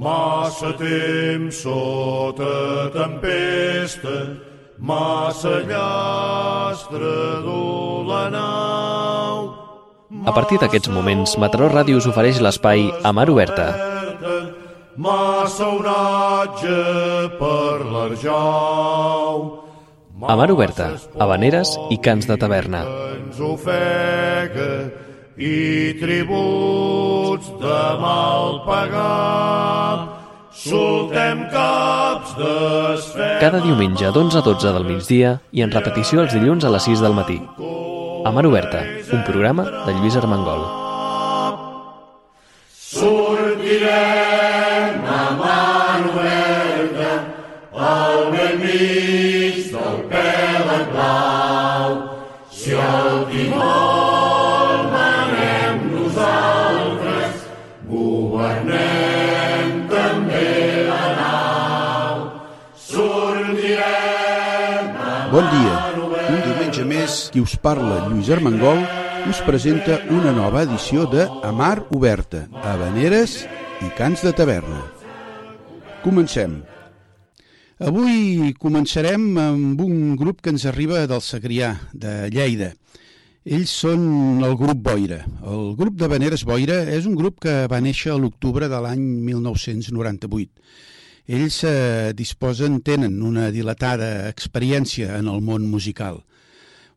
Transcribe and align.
Massa 0.00 0.70
temps 0.80 1.58
sota 1.60 2.88
tempesta, 2.94 4.14
massa 4.80 5.58
llastre 5.68 7.16
dur 7.44 8.06
la 8.08 8.22
nau. 8.32 9.36
A 10.24 10.32
partir 10.32 10.56
d'aquests 10.62 10.88
moments, 10.88 11.36
Mataró 11.36 11.68
Ràdio 11.68 12.00
us 12.00 12.08
ofereix 12.08 12.40
l'espai 12.40 12.86
a 13.04 13.12
mar 13.12 13.28
oberta. 13.28 13.66
Massa 14.96 15.68
onatge 15.68 16.80
per 17.36 17.76
l'arjau. 17.92 19.36
A 20.24 20.38
mar 20.40 20.48
oberta, 20.56 20.94
habaneres 21.20 21.76
i 21.92 22.00
cants 22.00 22.24
de 22.24 22.40
taverna. 22.40 22.86
Ens 23.18 23.36
ofega 23.52 24.72
i 25.40 25.96
tributs 25.96 27.48
de 27.60 27.82
mal 28.00 28.60
pagar. 28.66 30.20
Soltem 30.52 31.46
caps 31.48 32.34
d'esfera. 32.36 33.38
Cada 33.40 33.62
diumenge 33.64 34.10
d'11 34.12 34.36
a 34.36 34.42
12 34.44 34.74
del 34.76 34.84
migdia 34.84 35.38
i 35.56 35.64
en 35.64 35.72
repetició 35.72 36.20
els 36.20 36.34
dilluns 36.36 36.66
a 36.68 36.72
les 36.74 36.84
6 36.90 37.00
del 37.00 37.16
matí. 37.16 37.38
A 38.20 38.30
Mar 38.36 38.44
Oberta, 38.44 38.84
un 39.16 39.24
programa 39.24 39.64
de 39.86 39.96
Lluís 39.96 40.20
Armengol. 40.20 40.66
Sortirem 42.90 44.39
Bon 65.30 65.46
dia. 65.46 65.74
Un 66.26 66.40
diumenge 66.42 66.82
més, 66.82 67.16
qui 67.30 67.38
us 67.38 67.52
parla, 67.62 68.00
Lluís 68.08 68.32
Armengol, 68.34 68.80
us 69.30 69.38
presenta 69.46 70.00
una 70.10 70.32
nova 70.34 70.64
edició 70.66 71.04
de 71.06 71.28
A 71.46 71.52
Mar 71.54 71.84
Oberta, 71.94 72.48
Habaneres 72.66 73.36
i 73.78 73.92
Cants 73.94 74.24
de 74.26 74.32
Taverna. 74.34 74.80
Comencem. 76.02 76.56
Avui 77.78 78.50
començarem 78.58 79.30
amb 79.38 79.86
un 79.86 80.16
grup 80.18 80.42
que 80.42 80.50
ens 80.50 80.66
arriba 80.66 81.06
del 81.06 81.22
Segrià, 81.22 81.76
de 81.94 82.26
Lleida. 82.34 82.72
Ells 83.46 83.70
són 83.86 84.42
el 84.42 84.58
grup 84.58 84.82
Boira. 84.82 85.22
El 85.46 85.76
grup 85.78 85.94
de 85.94 86.10
Habaneres 86.10 86.42
Boira 86.42 86.82
és 86.90 87.06
un 87.06 87.14
grup 87.14 87.38
que 87.46 87.60
va 87.70 87.78
néixer 87.78 88.10
a 88.10 88.18
l'octubre 88.18 88.66
de 88.66 88.82
l'any 88.82 89.06
1998. 89.30 90.50
Ells 91.30 91.60
eh, 91.62 92.10
disposen, 92.18 92.80
tenen 92.82 93.20
una 93.22 93.52
dilatada 93.54 94.26
experiència 94.26 95.14
en 95.20 95.28
el 95.30 95.44
món 95.46 95.68
musical. 95.70 96.24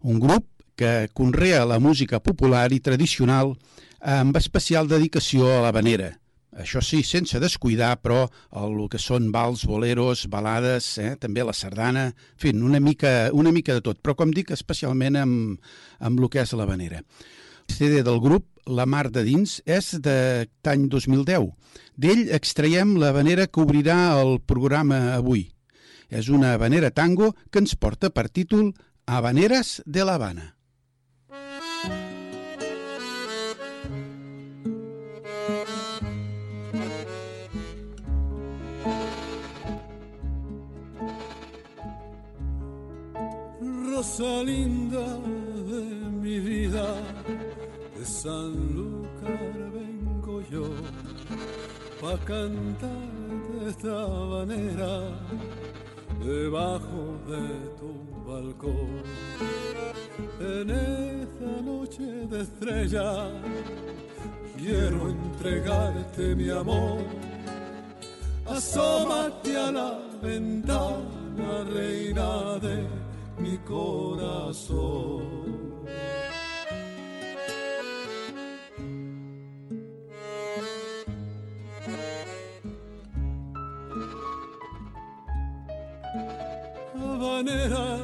Un 0.02 0.18
grup 0.24 0.48
que 0.76 1.08
conrea 1.14 1.68
la 1.70 1.78
música 1.78 2.18
popular 2.18 2.66
i 2.74 2.80
tradicional 2.82 3.54
amb 4.02 4.40
especial 4.40 4.90
dedicació 4.90 5.52
a 5.54 5.62
l'habanera. 5.62 6.10
Això 6.64 6.82
sí, 6.82 7.04
sense 7.06 7.38
descuidar, 7.42 7.92
però, 8.02 8.26
el 8.58 8.74
que 8.90 8.98
són 9.02 9.30
vals, 9.34 9.68
boleros, 9.70 10.26
balades, 10.34 10.90
eh, 10.98 11.14
també 11.22 11.46
la 11.46 11.54
sardana, 11.54 12.08
en 12.10 12.42
fi, 12.42 12.58
una 12.58 12.82
mica, 12.82 13.30
una 13.34 13.54
mica 13.54 13.78
de 13.78 13.86
tot, 13.86 14.02
però 14.02 14.18
com 14.18 14.34
dic, 14.34 14.50
especialment 14.54 15.18
amb, 15.22 15.72
amb 16.02 16.22
el 16.22 16.30
que 16.34 16.42
és 16.42 16.58
l'habanera. 16.58 17.02
CD 17.68 18.04
del 18.04 18.20
grup, 18.20 18.48
La 18.66 18.86
Mar 18.86 19.10
de 19.12 19.24
Dins, 19.28 19.60
és 19.66 19.94
d'any 20.00 20.88
2010. 20.92 21.52
D'ell 21.96 22.30
extraiem 22.36 22.96
la 23.02 23.12
vanera 23.16 23.48
que 23.48 23.62
obrirà 23.64 24.16
el 24.22 24.40
programa 24.42 25.14
avui. 25.18 25.50
És 26.10 26.30
una 26.30 26.54
habanera 26.54 26.92
tango 26.92 27.34
que 27.50 27.64
ens 27.64 27.76
porta 27.76 28.10
per 28.14 28.30
títol 28.30 28.74
Habaneres 29.06 29.82
de 29.86 30.06
l'Havana. 30.06 30.54
Rosalinda 43.90 45.06
de 45.70 45.82
mi 46.22 46.40
vida, 46.40 46.88
de 48.04 48.10
Sanlúcar 48.10 49.72
vengo 49.72 50.42
yo, 50.52 50.66
pa' 52.02 52.18
cantarte 52.26 53.70
esta 53.70 53.94
habanera 54.04 54.94
debajo 56.20 57.02
de 57.32 57.46
tu 57.80 57.92
balcón. 58.28 59.04
En 60.40 60.70
esta 60.70 61.52
noche 61.62 62.04
de 62.32 62.42
estrella 62.42 63.10
quiero 64.58 65.10
entregarte 65.10 66.36
mi 66.36 66.50
amor. 66.50 67.04
Asómate 68.46 69.58
a 69.58 69.72
la 69.72 70.00
ventana, 70.22 71.64
reina 71.74 72.60
de 72.60 72.86
mi 73.40 73.58
corazón. 73.60 75.24
Habanera 87.34 87.98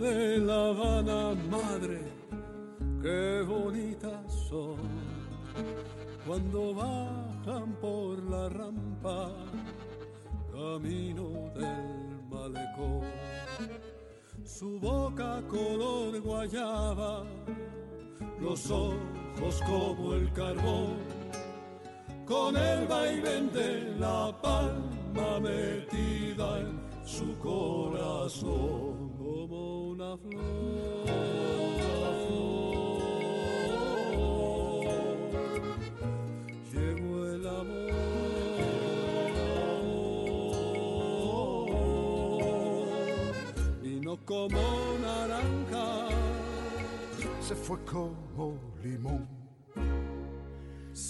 de 0.00 0.38
La 0.38 0.68
Habana, 0.68 1.34
madre, 1.50 2.00
qué 3.02 3.42
bonitas 3.46 4.32
son. 4.48 4.76
Cuando 6.26 6.74
bajan 6.74 7.74
por 7.82 8.18
la 8.30 8.48
rampa, 8.48 9.30
camino 10.52 11.52
del 11.54 12.22
malecón 12.30 13.02
su 14.42 14.80
boca 14.80 15.42
color 15.50 16.18
guayaba, 16.22 17.24
los 18.40 18.70
ojos 18.70 19.60
como 19.66 20.14
el 20.14 20.32
carbón, 20.32 20.96
con 22.24 22.56
el 22.56 22.86
vaivén 22.86 23.52
de 23.52 23.96
la 23.98 24.34
palma 24.40 25.40
metida 25.40 26.60
en 26.60 26.91
su 27.04 27.36
corazón 27.38 29.10
como 29.18 29.88
una 29.90 30.16
flor. 30.16 30.42
Llegó 36.72 37.26
el 37.26 37.46
amor 37.46 37.92
vino 43.82 44.18
como 44.24 44.58
naranja, 45.00 46.08
se 47.40 47.54
fue 47.54 47.78
como 47.84 48.58
limón. 48.82 49.41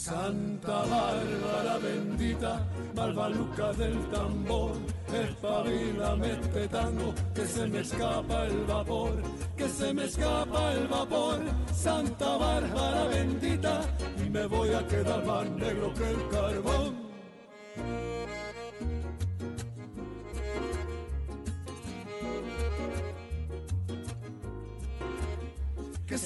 Santa 0.02 0.82
Bárbara 0.82 1.78
bendita, 1.78 2.66
malvaluca 2.92 3.72
del 3.74 3.96
tambor, 4.10 4.72
espabila, 5.14 6.16
mete 6.16 6.66
tango, 6.66 7.14
que 7.32 7.46
se 7.46 7.68
me 7.68 7.82
escapa 7.82 8.46
el 8.46 8.64
vapor, 8.64 9.22
que 9.56 9.68
se 9.68 9.94
me 9.94 10.06
escapa 10.06 10.72
el 10.72 10.88
vapor, 10.88 11.38
Santa 11.72 12.36
Bárbara 12.36 13.04
bendita, 13.04 13.82
y 14.18 14.28
me 14.28 14.44
voy 14.46 14.74
a 14.74 14.84
quedar 14.88 15.24
más 15.24 15.48
negro 15.50 15.94
que 15.94 16.10
el 16.10 16.28
carbón. 16.30 16.96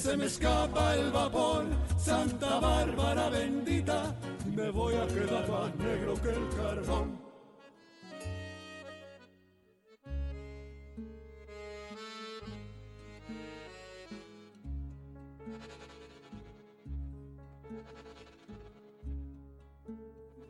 Se 0.07 0.17
me 0.17 0.27
escapa 0.27 0.95
el 0.95 1.11
vapor, 1.11 1.65
Santa 1.99 2.61
Bárbara 2.61 3.29
bendita, 3.29 4.15
me 4.55 4.71
voy 4.71 4.95
a 4.95 5.05
quedar 5.09 5.51
más 5.51 5.75
negro 5.75 6.15
que 6.23 6.29
el 6.29 6.49
carbón. 6.57 7.19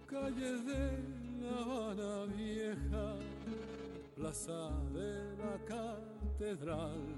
Calle 0.06 0.52
de 0.68 0.82
La 1.40 1.56
Habana 1.62 2.24
Vieja, 2.36 3.06
plaza 4.16 4.70
de 4.92 5.34
la 5.38 5.54
catedral 5.64 7.16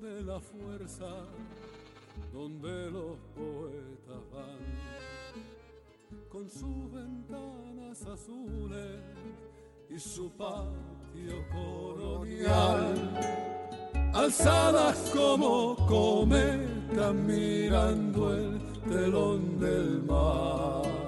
De 0.00 0.22
la 0.22 0.38
fuerza, 0.38 1.26
donde 2.32 2.88
los 2.90 3.18
poetas 3.34 4.22
van. 4.32 4.58
con 6.28 6.48
sus 6.48 6.92
ventanas 6.92 8.06
azules 8.06 9.00
y 9.90 9.98
su 9.98 10.30
patio 10.30 11.44
colonial, 11.50 12.94
alzadas 14.14 15.10
como 15.12 15.74
cometas 15.88 17.14
mirando 17.14 18.34
el 18.34 18.60
telón 18.88 19.58
del 19.58 20.02
mar. 20.04 21.07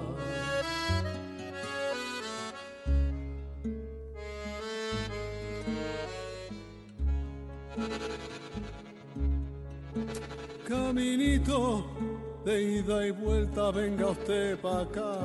De 12.45 12.59
ida 12.59 13.05
y 13.05 13.11
vuelta, 13.11 13.69
venga 13.71 14.07
usted 14.07 14.57
para 14.61 14.81
acá, 14.81 15.17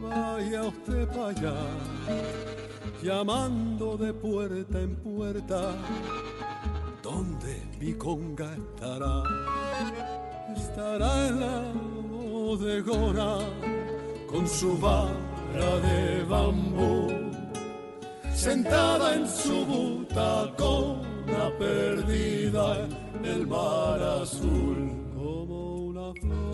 vaya 0.00 0.62
usted 0.62 1.06
para 1.08 1.28
allá, 1.28 1.54
llamando 3.02 3.98
de 3.98 4.14
puerta 4.14 4.80
en 4.80 4.96
puerta, 4.96 5.74
¿dónde 7.02 7.62
mi 7.78 7.92
conga 7.94 8.54
estará? 8.54 9.22
Estará 10.56 11.26
en 11.28 11.40
la 11.40 11.62
bodegona 12.32 13.40
con 14.30 14.48
su 14.48 14.78
vara 14.78 15.76
de 15.82 16.24
bambú, 16.24 17.08
sentada 18.32 19.16
en 19.16 19.28
su 19.28 19.66
butacona 19.66 21.50
perdida 21.58 22.86
en 23.16 23.24
el 23.26 23.46
mar 23.46 24.02
azul 24.22 25.03
floor. 26.20 26.53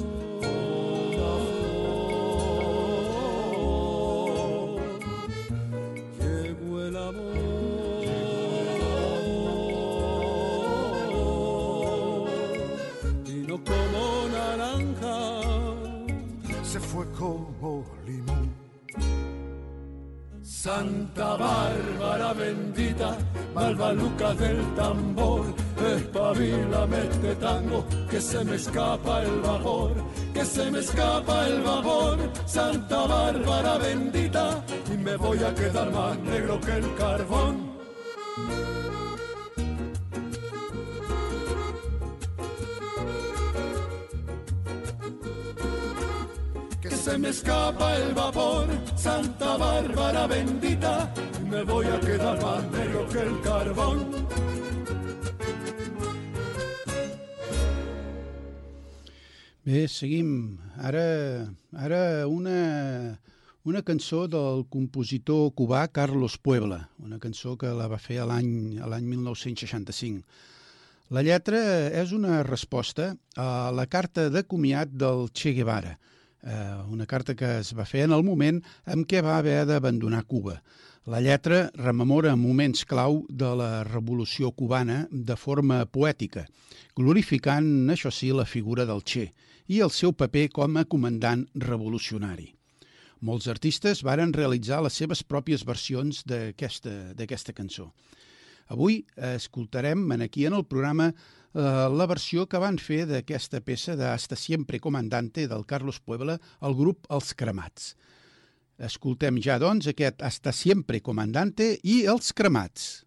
Santa 20.62 21.38
Bárbara 21.38 22.34
bendita, 22.34 23.16
Balbaluca 23.54 24.34
del 24.34 24.60
tambor, 24.74 25.46
espabila, 25.96 26.86
mete 26.86 27.34
tango, 27.36 27.82
que 28.10 28.20
se 28.20 28.44
me 28.44 28.56
escapa 28.56 29.22
el 29.22 29.40
vapor, 29.40 29.94
que 30.34 30.44
se 30.44 30.70
me 30.70 30.80
escapa 30.80 31.46
el 31.46 31.62
vapor, 31.62 32.18
Santa 32.44 33.06
Bárbara 33.06 33.78
bendita, 33.78 34.62
y 34.92 34.98
me 34.98 35.16
voy 35.16 35.38
a 35.42 35.54
quedar 35.54 35.90
más 35.92 36.18
negro 36.18 36.60
que 36.60 36.72
el 36.72 36.94
carbón. 36.94 37.70
Se 47.10 47.18
me 47.18 47.28
escapa 47.30 47.96
el 47.96 48.14
vapor, 48.14 48.68
Santa 48.94 49.56
Bárbara 49.56 50.26
bendita, 50.28 51.12
me 51.50 51.64
voy 51.64 51.86
a 51.86 51.98
quedar 51.98 52.40
más 52.40 52.62
negro 52.70 53.08
que 53.08 53.18
el 53.18 53.40
carbón. 53.40 53.98
Bé, 59.64 59.88
seguim. 59.88 60.58
Ara, 60.78 61.50
ara 61.72 62.28
una, 62.28 63.18
una 63.64 63.82
cançó 63.82 64.28
del 64.28 64.64
compositor 64.70 65.50
cubà 65.54 65.88
Carlos 65.88 66.38
Puebla, 66.38 66.88
una 66.98 67.18
cançó 67.18 67.56
que 67.58 67.74
la 67.74 67.88
va 67.90 67.98
fer 67.98 68.22
l'any 68.22 69.10
1965. 69.10 70.22
La 71.10 71.26
lletra 71.26 71.58
és 71.90 72.14
una 72.14 72.44
resposta 72.46 73.16
a 73.34 73.72
la 73.74 73.88
carta 73.90 74.28
de 74.30 74.44
comiat 74.46 74.94
del 74.94 75.26
Che 75.34 75.52
Guevara, 75.58 75.98
eh, 76.42 76.76
una 76.88 77.06
carta 77.06 77.34
que 77.34 77.58
es 77.60 77.72
va 77.76 77.86
fer 77.88 78.04
en 78.06 78.14
el 78.16 78.24
moment 78.24 78.60
en 78.86 79.04
què 79.04 79.22
va 79.24 79.38
haver 79.38 79.64
d'abandonar 79.68 80.24
Cuba. 80.26 80.60
La 81.06 81.20
lletra 81.24 81.70
rememora 81.74 82.36
moments 82.36 82.84
clau 82.84 83.22
de 83.28 83.48
la 83.56 83.70
revolució 83.88 84.52
cubana 84.52 85.06
de 85.10 85.36
forma 85.36 85.86
poètica, 85.86 86.44
glorificant, 86.96 87.88
això 87.90 88.12
sí, 88.12 88.30
la 88.36 88.44
figura 88.44 88.84
del 88.86 89.00
Che 89.02 89.30
i 89.70 89.80
el 89.80 89.90
seu 89.90 90.12
paper 90.12 90.48
com 90.52 90.76
a 90.76 90.84
comandant 90.84 91.46
revolucionari. 91.54 92.50
Molts 93.20 93.48
artistes 93.52 94.00
varen 94.04 94.32
realitzar 94.32 94.80
les 94.84 94.96
seves 94.96 95.22
pròpies 95.22 95.64
versions 95.68 96.22
d'aquesta 96.26 97.52
cançó. 97.56 97.90
Avui 98.70 99.02
escoltarem 99.16 100.06
aquí 100.20 100.46
en 100.46 100.54
el 100.54 100.64
programa 100.64 101.10
la 101.52 102.06
versió 102.06 102.46
que 102.46 102.60
van 102.62 102.78
fer 102.78 103.06
d'aquesta 103.10 103.60
peça 103.60 103.96
de 103.98 104.06
Hasta 104.06 104.36
siempre 104.36 104.78
comandante 104.78 105.48
del 105.48 105.66
Carlos 105.66 105.98
Puebla 105.98 106.38
el 106.62 106.74
grup 106.78 107.06
Els 107.10 107.34
Cremats. 107.34 107.96
Escoltem 108.78 109.40
ja, 109.42 109.58
doncs, 109.58 109.88
aquest 109.90 110.22
Hasta 110.22 110.52
siempre 110.52 111.00
comandante 111.02 111.78
i 111.82 112.04
Els 112.06 112.32
Cremats. 112.32 113.04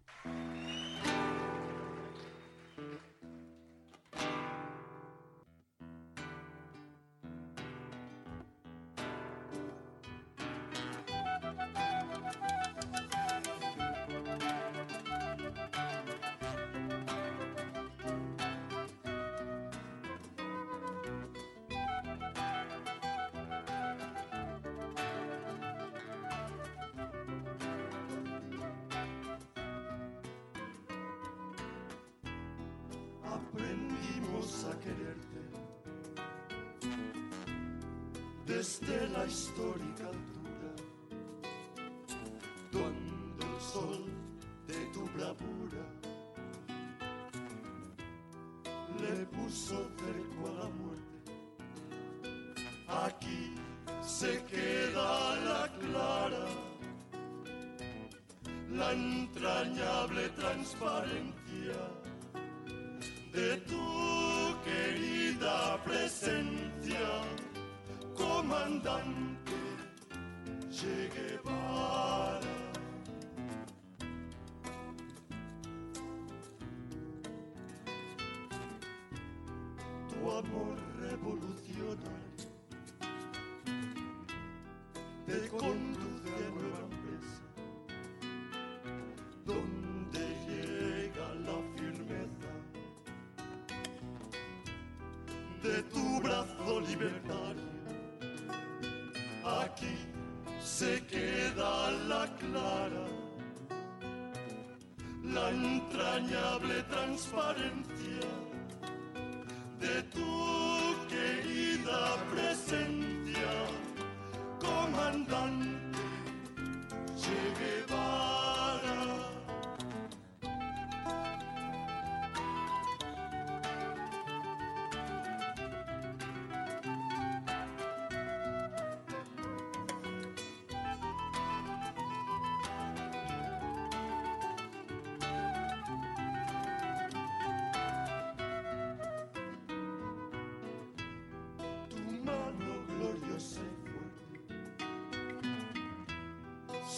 Aprendimos 33.34 34.64
a 34.64 34.78
quererte. 34.80 35.40
Desde 38.46 39.08
la 39.08 39.24
histórica 39.26 40.10
entrañable 106.24 106.82
transparente. 106.84 107.83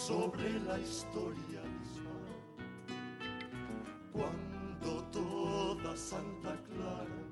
Sobre 0.07 0.49
la 0.61 0.79
historia 0.79 1.61
misma. 1.79 2.15
Cuando 4.13 5.03
toda 5.11 5.97
Santa 5.97 6.55
Clara 6.69 7.23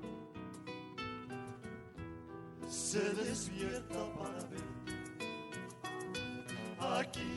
se 2.68 3.00
despierta 3.14 4.00
para 4.18 4.42
ver, 4.52 4.68
aquí 7.00 7.32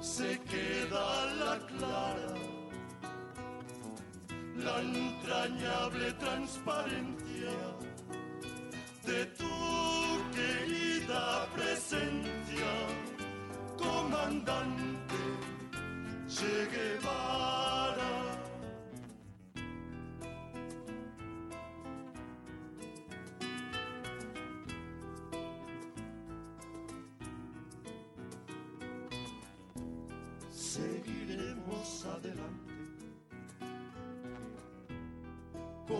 se 0.00 0.40
queda 0.40 1.32
la 1.44 1.58
clara, 1.66 2.34
la 4.56 4.80
entrañable 4.82 6.12
transparencia 6.14 7.31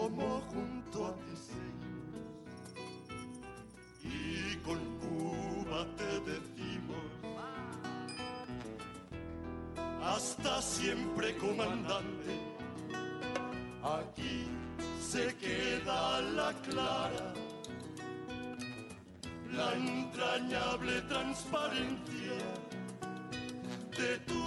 como 0.02 0.40
junto 0.52 1.06
a 1.06 1.14
seguimos 1.46 2.24
y 4.02 4.56
con 4.64 4.80
Cuba 4.98 5.86
te 5.96 6.10
decimos 6.32 7.06
hasta 10.02 10.60
siempre 10.60 11.36
comandante. 11.36 12.32
Aquí 13.84 14.48
se 15.00 15.34
queda 15.36 16.20
la 16.20 16.52
clara 16.62 17.32
la 19.52 19.74
entrañable 19.74 21.00
transparencia 21.02 22.38
de 23.98 24.18
tu 24.30 24.42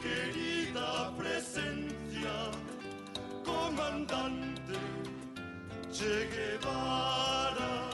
querida 0.00 1.12
presencia 1.18 2.32
comandante 3.44 4.59
Che 5.90 6.28
Guevara. 6.28 7.89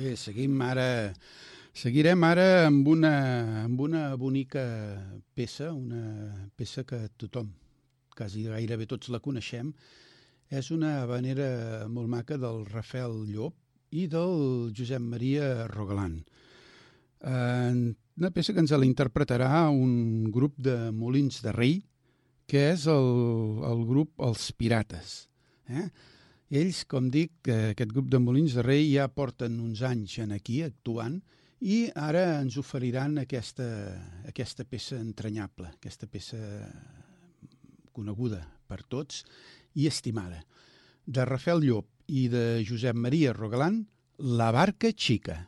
Bé, 0.00 0.14
seguim 0.16 0.60
ara... 0.64 1.12
Seguirem 1.76 2.22
ara 2.24 2.44
amb 2.66 2.86
una, 2.88 3.10
amb 3.66 3.80
una 3.84 4.14
bonica 4.18 4.62
peça, 5.36 5.68
una 5.76 6.48
peça 6.56 6.82
que 6.88 6.98
tothom, 7.20 7.50
quasi 8.16 8.46
gairebé 8.48 8.88
tots 8.88 9.10
la 9.12 9.20
coneixem. 9.22 9.68
És 10.48 10.70
una 10.74 10.94
habanera 11.02 11.50
molt 11.92 12.08
maca 12.10 12.38
del 12.40 12.64
Rafael 12.70 13.20
Llop 13.28 13.54
i 13.92 14.06
del 14.10 14.72
Josep 14.76 15.04
Maria 15.04 15.68
Rogalant. 15.70 16.16
Eh, 17.20 17.92
una 18.16 18.32
peça 18.34 18.56
que 18.56 18.64
ens 18.64 18.72
la 18.72 18.88
interpretarà 18.88 19.68
un 19.68 20.30
grup 20.32 20.56
de 20.56 20.78
Molins 20.96 21.42
de 21.44 21.54
Rei, 21.54 21.76
que 22.48 22.70
és 22.72 22.88
el, 22.88 23.12
el 23.68 23.84
grup 23.92 24.16
Els 24.26 24.48
Pirates. 24.56 25.20
Eh? 25.68 25.90
Ells, 26.50 26.82
com 26.90 27.06
dic, 27.14 27.36
que 27.46 27.56
aquest 27.70 27.92
grup 27.94 28.08
de 28.10 28.18
Molins 28.18 28.56
de 28.58 28.64
Rei 28.66 28.88
ja 28.90 29.04
porten 29.14 29.60
uns 29.62 29.84
anys 29.86 30.16
en 30.18 30.32
aquí 30.34 30.64
actuant 30.66 31.20
i 31.62 31.84
ara 31.94 32.40
ens 32.40 32.56
oferiran 32.58 33.20
aquesta, 33.22 33.66
aquesta 34.26 34.66
peça 34.66 34.98
entranyable, 34.98 35.70
aquesta 35.76 36.08
peça 36.10 36.40
coneguda 37.94 38.40
per 38.66 38.80
tots 38.82 39.22
i 39.78 39.86
estimada. 39.86 40.42
De 41.06 41.22
Rafael 41.28 41.62
Llop 41.62 41.86
i 42.10 42.26
de 42.32 42.64
Josep 42.66 42.98
Maria 42.98 43.30
Rogalant, 43.36 43.84
La 44.18 44.50
barca 44.50 44.90
xica. 44.90 45.38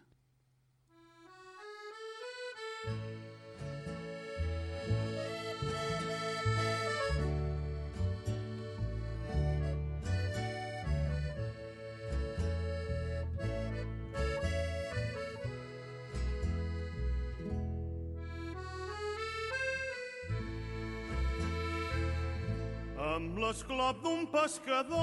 Amb 23.32 23.40
l'esclop 23.40 24.00
d'un 24.04 24.26
pescador 24.28 24.98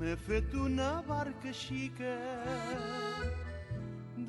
m'he 0.00 0.16
fet 0.26 0.56
una 0.62 0.88
barca 1.06 1.52
xica 1.58 2.14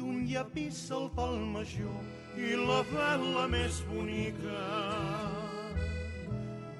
d'un 0.01 0.19
llapis 0.29 0.83
al 0.99 1.09
pal 1.17 1.33
major 1.55 2.37
i 2.45 2.53
la 2.69 2.77
vela 2.91 3.47
més 3.55 3.81
bonica 3.89 4.61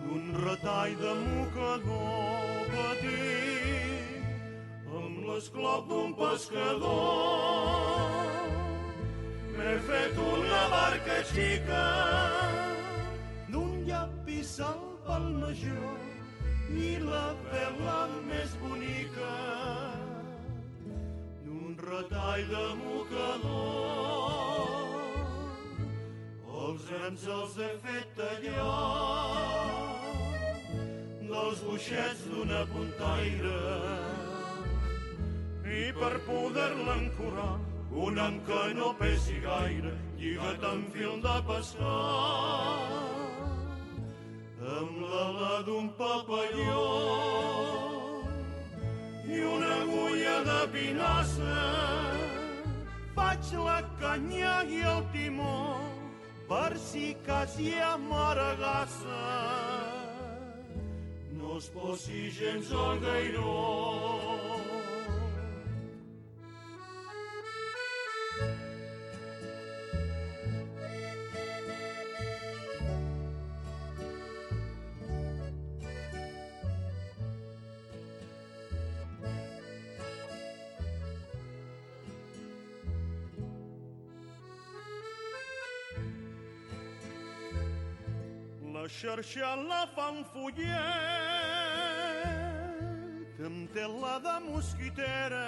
d'un 0.04 0.30
retall 0.46 0.94
de 1.04 1.18
mocador 1.26 2.72
petit. 2.78 4.24
Amb 5.04 5.16
l'esclop 5.32 5.90
d'un 5.90 6.14
pescador 6.26 6.92
m'he 9.58 9.78
fet 9.90 10.28
una 10.32 10.62
barca 10.78 11.24
xica 11.34 11.88
major 15.52 16.00
i 16.82 16.92
la 17.04 17.36
vela 17.52 17.98
més 18.28 18.54
bonica. 18.62 19.32
D'un 21.46 21.76
retall 21.88 22.46
de 22.52 22.68
mocador. 22.80 24.30
Els 26.62 26.88
rems 26.94 27.28
els 27.36 27.58
he 27.60 27.70
fet 27.84 28.16
tallar 28.16 28.78
dels 31.32 31.64
boixets 31.68 32.24
d'una 32.32 32.64
puntaire 32.72 33.60
i 35.82 35.86
per 36.00 36.14
poder-la 36.28 36.96
ancorar 36.96 37.54
un 38.08 38.20
amb 38.28 38.44
que 38.48 38.66
no 38.80 38.92
pesi 39.00 39.40
gaire 39.44 39.96
lligat 40.20 40.68
amb 40.74 40.94
fil 40.96 41.18
de 41.26 41.40
pescar 41.50 43.11
amb 44.80 45.02
l'ala 45.12 45.56
d'un 45.68 45.88
papalló 46.00 46.86
i 49.36 49.40
una 49.54 49.72
agulla 49.84 50.36
de 50.50 50.60
pinassa 50.76 51.58
faig 53.18 53.52
la 53.68 53.80
canya 54.04 54.56
i 54.78 54.82
el 54.94 55.04
timó 55.16 55.58
per 56.52 56.72
si 56.88 57.06
cas 57.28 57.60
hi 57.60 57.74
ha 57.82 57.92
maragassa 58.08 59.22
no 61.42 61.58
es 61.58 61.70
posi 61.76 62.24
gens 62.40 62.72
al 62.86 63.00
gairó 63.08 64.11
La 89.12 89.18
xarxa 89.18 89.56
la 89.68 89.86
fa 89.92 90.06
un 90.10 90.24
follet 90.32 90.72
amb 93.48 93.74
tela 93.76 94.14
de 94.24 94.36
mosquitera 94.46 95.48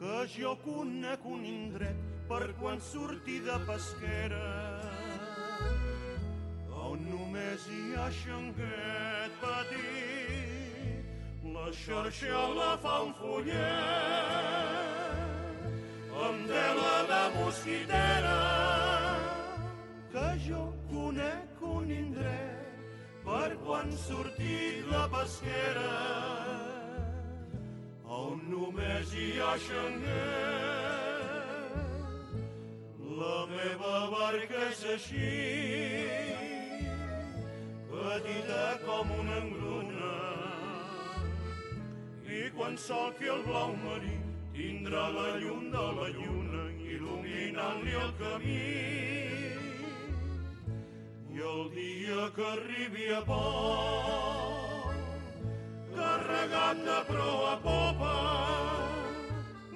que 0.00 0.16
jo 0.32 0.56
conec 0.64 1.20
un 1.34 1.44
indret 1.46 2.00
per 2.26 2.46
quan 2.58 2.82
surti 2.88 3.36
de 3.46 3.58
pesquera 3.68 4.48
on 6.88 6.98
només 7.12 7.60
hi 7.70 7.94
ha 7.94 8.08
xanguet 8.24 9.32
petit. 9.46 11.06
La 11.54 11.68
xarxa 11.84 12.42
la 12.58 12.72
fa 12.82 12.96
un 13.06 13.14
follet 13.22 13.56
amb 16.26 16.40
tela 16.50 16.94
de 17.14 17.22
mosquitera 17.38 18.55
conec 21.16 21.62
un 21.62 21.90
indret 21.90 23.24
per 23.24 23.56
quan 23.64 23.90
surti 23.96 24.56
la 24.90 25.04
pesquera 25.08 25.92
on 28.16 28.42
només 28.50 29.14
hi 29.16 29.30
ha 29.40 29.54
xanguer. 29.66 30.92
La 33.20 33.38
meva 33.52 33.94
barca 34.12 34.60
és 34.68 34.84
així, 34.92 35.32
petita 37.88 38.66
com 38.84 39.16
una 39.16 39.40
engruna, 39.40 40.12
i 42.28 42.44
quan 42.58 42.76
solqui 42.76 43.32
el 43.38 43.42
blau 43.48 43.72
marí 43.88 44.16
tindrà 44.52 45.08
la 45.16 45.28
llum 45.40 45.68
de 45.72 45.90
la 46.00 46.12
lluna 46.20 46.70
il·luminant-li 46.92 48.00
el 48.04 48.16
camí. 48.20 49.05
I 51.36 51.38
el 51.38 51.70
dia 51.70 52.32
que 52.34 52.44
arribi 52.48 53.06
a 53.12 53.20
port, 53.20 54.96
carregat 55.92 56.78
de 56.86 56.94
proa 57.08 57.50
a 57.50 57.56
popa, 57.64 58.12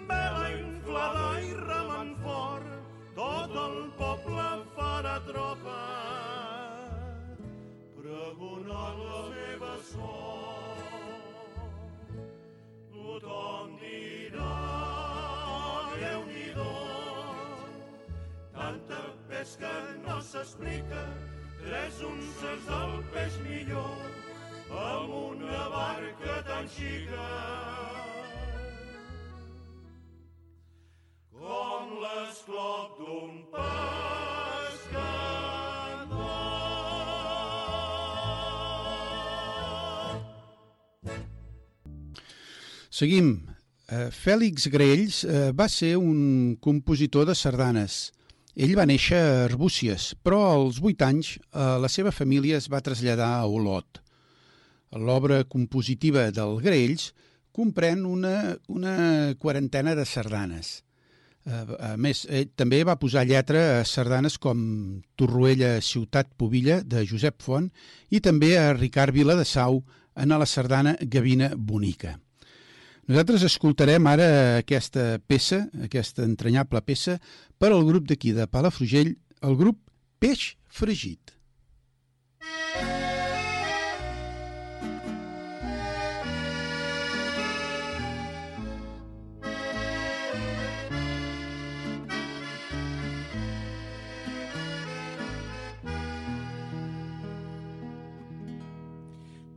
vela 0.09 0.47
inflada 0.55 1.26
i 1.45 1.52
remant 1.59 2.14
fort, 2.23 2.71
tot 3.19 3.52
el 3.64 3.76
poble 4.00 4.47
farà 4.79 5.19
tropa, 5.29 5.76
pregonant 7.99 9.05
la 9.11 9.23
meva 9.37 9.76
sort. 9.93 10.97
Tothom 12.95 13.76
dirà, 13.83 14.55
Déu-n'hi-do, 16.00 16.73
tanta 18.57 19.02
pesca 19.29 19.75
no 20.07 20.23
s'explica, 20.25 21.05
tres 21.64 22.00
unces 22.07 22.67
del 22.69 22.95
peix 23.14 23.38
millor, 23.47 23.97
amb 24.71 25.14
una 25.25 25.64
barca 25.75 26.40
tan 26.49 26.69
xica 26.69 27.29
com 31.40 31.95
l'esclop 32.02 32.99
d'un 33.00 33.33
pescador. 33.55 33.81
Seguim. 42.90 43.33
Eh, 43.90 44.11
Fèlix 44.14 44.69
Graells 44.71 45.25
eh, 45.25 45.50
va 45.57 45.67
ser 45.67 45.97
un 45.99 46.57
compositor 46.62 47.25
de 47.26 47.35
sardanes. 47.35 48.13
Ell 48.58 48.75
va 48.75 48.86
néixer 48.89 49.19
a 49.19 49.45
Arbúcies, 49.47 50.10
però 50.26 50.41
als 50.50 50.80
8 50.82 51.06
anys 51.06 51.36
eh, 51.39 51.76
la 51.78 51.89
seva 51.89 52.10
família 52.10 52.58
es 52.58 52.67
va 52.71 52.82
traslladar 52.82 53.30
a 53.39 53.47
Olot. 53.47 54.00
L'obra 54.99 55.45
compositiva 55.47 56.30
del 56.34 56.58
Graells 56.65 57.13
comprèn 57.54 58.02
una, 58.06 58.56
una 58.69 59.34
quarantena 59.39 59.95
de 59.95 60.06
sardanes. 60.06 60.80
Eh, 61.47 61.63
a 61.78 61.95
més, 61.97 62.25
ell 62.28 62.50
també 62.58 62.82
va 62.84 62.99
posar 62.99 63.25
lletra 63.28 63.63
a 63.78 63.84
sardanes 63.86 64.36
com 64.39 64.58
Torroella, 65.17 65.76
Ciutat 65.80 66.34
Pobilla, 66.36 66.80
de 66.82 67.04
Josep 67.06 67.39
Font, 67.43 67.71
i 68.10 68.21
també 68.21 68.56
a 68.58 68.73
Ricard 68.75 69.15
Vila 69.15 69.39
de 69.39 69.47
Sau 69.47 69.84
en 70.17 70.34
la 70.34 70.47
sardana 70.47 70.97
Gavina 71.00 71.52
Bonica. 71.56 72.19
Nosaltres 73.08 73.43
escoltarem 73.47 74.06
ara 74.06 74.26
aquesta 74.60 75.19
peça, 75.26 75.65
aquesta 75.86 76.23
entranyable 76.26 76.82
peça, 76.84 77.19
per 77.58 77.73
al 77.73 77.84
grup 77.89 78.06
d'aquí 78.10 78.34
de 78.36 78.47
Palafrugell, 78.47 79.17
el 79.43 79.56
grup 79.56 79.80
Peix 80.21 80.54
Fregit. 80.69 81.34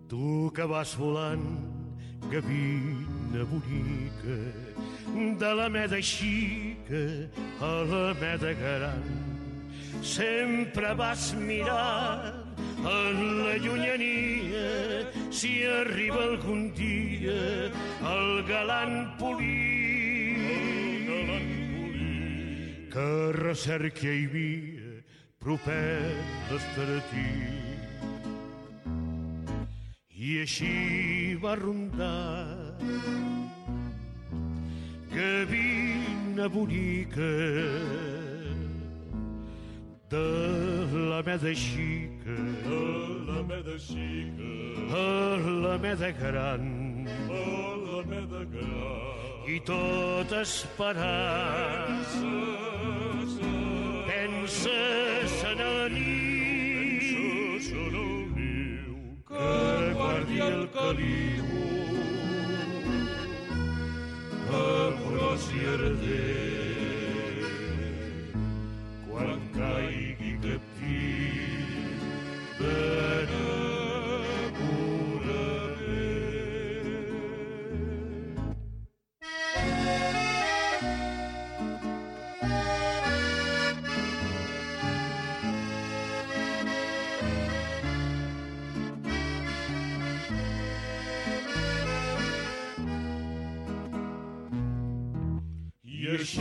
Tu 0.09 0.51
que 0.55 0.65
vas 0.69 0.95
volant, 0.95 1.82
gavina 2.31 3.43
bonica, 3.45 4.37
de 5.39 5.53
la 5.55 5.69
meda 5.69 6.01
xica 6.01 7.29
a 7.59 7.71
la 7.91 8.13
meda 8.13 8.53
gran, 8.53 9.03
sempre 10.01 10.93
vas 10.93 11.33
mirar 11.33 12.33
en 12.77 13.45
la 13.45 13.57
llunyania 13.57 15.09
si 15.29 15.63
arriba 15.63 16.23
algun 16.23 16.73
dia 16.73 17.71
el 18.13 18.43
galant 18.47 19.17
polit, 19.17 20.37
el 21.07 21.27
galant 21.27 21.53
que 22.93 23.09
recerca 23.39 24.05
hi 24.05 24.25
havia 24.27 24.95
proper 25.41 26.13
d'estar 26.51 26.89
a 26.99 27.62
i 30.23 30.39
així 30.43 31.35
va 31.43 31.55
rondar. 31.59 32.73
Gavina 35.13 36.47
bonica 36.53 37.31
de 40.13 40.23
la 41.09 41.19
meda 41.25 41.53
xica 41.53 42.37
De 42.65 42.79
la 43.27 43.41
meda 43.49 43.75
xica, 43.77 44.51
a 45.01 45.37
la 45.65 45.77
meda 45.77 46.11
gran. 46.21 46.65
A 47.29 47.43
la 47.89 48.01
meda 48.13 48.45
gran. 48.55 49.23
i 49.45 49.59
tot 49.67 50.31
esperant 50.39 52.13
penses 54.07 55.33
en 55.51 55.63
el 55.67 55.79
nit. 55.97 57.09
Són 57.67 57.83
el 57.83 57.97
niu 57.97 58.22
que 59.33 59.93
guardi 59.97 60.39
el 60.47 60.59
caliu 60.75 61.47
amorós 64.59 65.47
i 65.57 66.62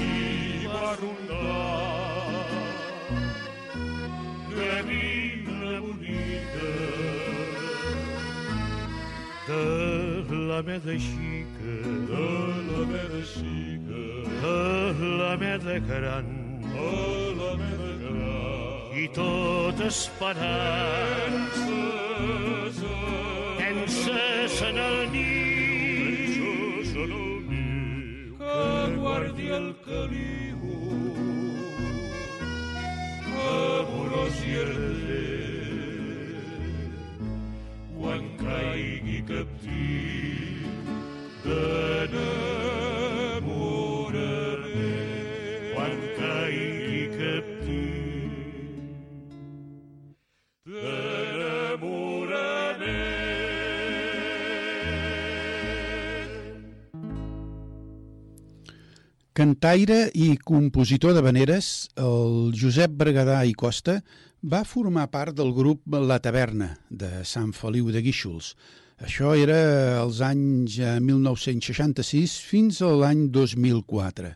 així 0.02 0.66
va 0.72 0.92
rondar 1.00 2.42
gavina 4.56 5.74
bonica 5.84 6.70
de 9.48 10.40
la 10.50 10.60
meda 10.68 10.96
xica 11.06 11.76
de 12.10 12.26
la 12.70 12.82
meda 12.92 13.22
xica 13.34 14.02
a 14.50 14.58
la 15.22 15.32
meda 15.44 15.78
gran 15.90 16.28
a 16.88 16.90
la 17.42 17.52
meda 17.62 17.92
gran 18.02 18.98
i 19.04 19.06
tot 19.20 19.86
esperant 19.86 21.40
penses 23.62 24.62
en 24.70 24.84
el 24.88 25.00
nit 25.16 25.51
que 29.12 29.18
guardi 29.18 29.48
el 29.50 29.74
caliu 29.84 30.32
Cantaire 59.42 60.04
i 60.14 60.36
compositor 60.38 61.16
de 61.16 61.22
veneres, 61.24 61.88
el 61.98 62.52
Josep 62.54 62.92
Berguedà 62.94 63.40
i 63.42 63.56
Costa 63.58 63.96
va 64.46 64.60
formar 64.62 65.08
part 65.10 65.34
del 65.34 65.50
grup 65.56 65.96
La 65.98 66.20
Taverna 66.22 66.68
de 66.86 67.24
Sant 67.26 67.48
Feliu 67.56 67.88
de 67.90 68.04
Guíxols. 68.04 68.52
Això 69.02 69.32
era 69.34 69.56
als 70.04 70.20
anys 70.22 70.76
1966 70.78 72.22
eh, 72.22 72.46
fins 72.52 72.78
a 72.86 72.92
l'any 73.02 73.24
2004. 73.34 74.30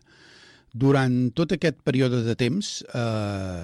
Durant 0.75 1.17
tot 1.39 1.55
aquest 1.55 1.79
període 1.87 2.19
de 2.27 2.35
temps, 2.35 2.75
eh, 2.91 3.63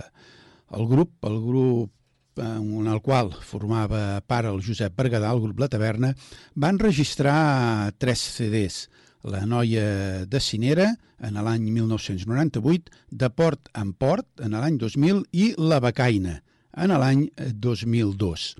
el 0.80 0.88
grup, 0.96 1.12
el 1.28 1.40
grup 1.44 2.40
en 2.40 2.88
el 2.88 3.04
qual 3.04 3.36
formava 3.44 4.22
part 4.24 4.48
el 4.48 4.64
Josep 4.64 4.96
Berguedà, 4.96 5.36
el 5.36 5.44
grup 5.44 5.60
La 5.60 5.68
Taverna, 5.68 6.16
van 6.56 6.80
registrar 6.80 7.92
tres 8.00 8.30
CDs, 8.40 8.86
la 9.24 9.46
noia 9.48 10.26
de 10.28 10.40
Cinera 10.40 10.92
en 11.24 11.40
l'any 11.40 11.70
1998, 11.72 12.92
de 13.12 13.30
Port 13.30 13.72
en 13.80 13.94
Port 13.94 14.28
en 14.44 14.58
l'any 14.60 14.78
2000 14.82 15.24
i 15.32 15.54
La 15.58 15.80
Becaina 15.84 16.42
en 16.76 16.94
l'any 17.00 17.28
2002. 17.54 18.54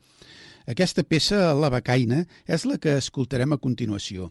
Aquesta 0.70 1.04
peça, 1.04 1.52
La 1.60 1.72
Becaina, 1.74 2.24
és 2.48 2.64
la 2.70 2.78
que 2.80 2.96
escoltarem 3.02 3.56
a 3.56 3.60
continuació. 3.60 4.30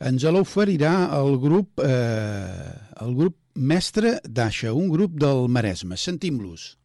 Ens 0.00 0.24
l'oferirà 0.24 0.92
el 1.16 1.38
grup, 1.40 1.80
eh, 1.84 2.72
el 3.00 3.14
grup 3.16 3.36
Mestre 3.54 4.18
d'Aixa, 4.24 4.72
un 4.72 4.88
grup 4.88 5.16
del 5.20 5.48
Maresme. 5.48 5.96
Sentim-los. 5.96 6.76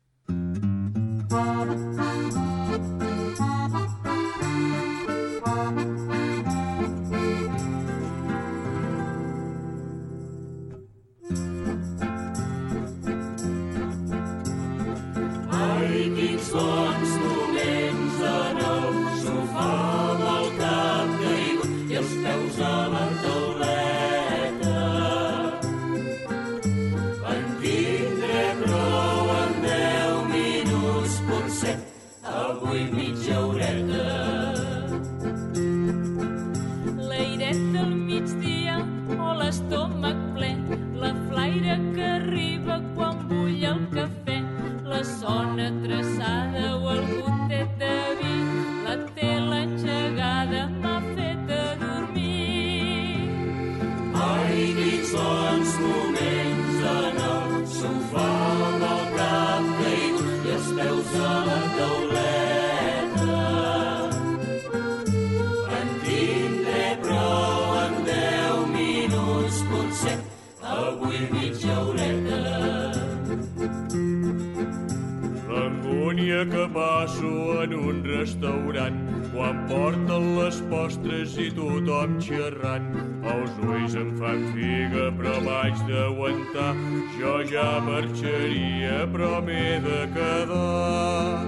postres 80.85 81.33
i 81.41 81.47
tothom 81.49 82.19
xerrant. 82.21 82.89
Els 83.31 83.53
ulls 83.65 83.95
em 83.97 84.11
fan 84.19 84.41
figa, 84.53 85.05
però 85.17 85.33
vaig 85.45 85.79
d'aguantar. 85.87 86.73
Jo 87.17 87.33
ja 87.49 87.69
marxaria, 87.87 88.99
però 89.13 89.31
m'he 89.47 89.79
de 89.85 90.01
quedar. 90.13 91.41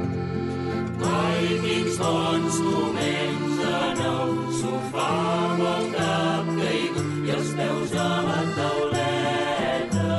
Ai, 1.18 1.46
quins 1.66 2.00
bons 2.02 2.58
moments 2.66 3.54
de 3.62 3.84
nou, 4.00 4.34
sofà 4.62 5.12
amb 5.44 5.62
el 5.74 5.86
cap 6.00 6.50
caigut 6.58 7.30
i 7.30 7.36
els 7.38 7.54
peus 7.60 7.96
a 8.08 8.10
la 8.30 8.42
tauleta. 8.58 10.18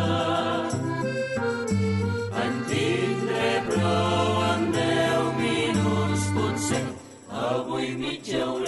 En 2.44 2.62
tindré 2.70 3.50
prou 3.66 4.40
en 4.52 4.70
deu 4.78 5.28
minuts, 5.42 6.32
potser 6.38 6.86
avui 7.50 7.94
mitja 7.98 8.46
hora 8.46 8.67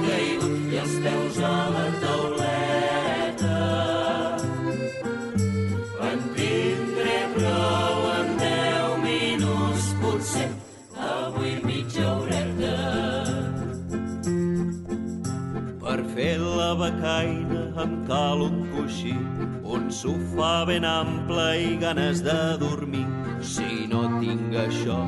em 16.79 18.05
cal 18.07 18.41
un 18.41 18.67
coixí, 18.71 19.15
un 19.63 19.89
sofà 19.91 20.65
ben 20.65 20.85
ample 20.85 21.47
i 21.59 21.77
ganes 21.77 22.21
de 22.23 22.57
dormir. 22.59 23.05
Si 23.41 23.87
no 23.87 24.07
tinc 24.21 24.55
això, 24.55 24.99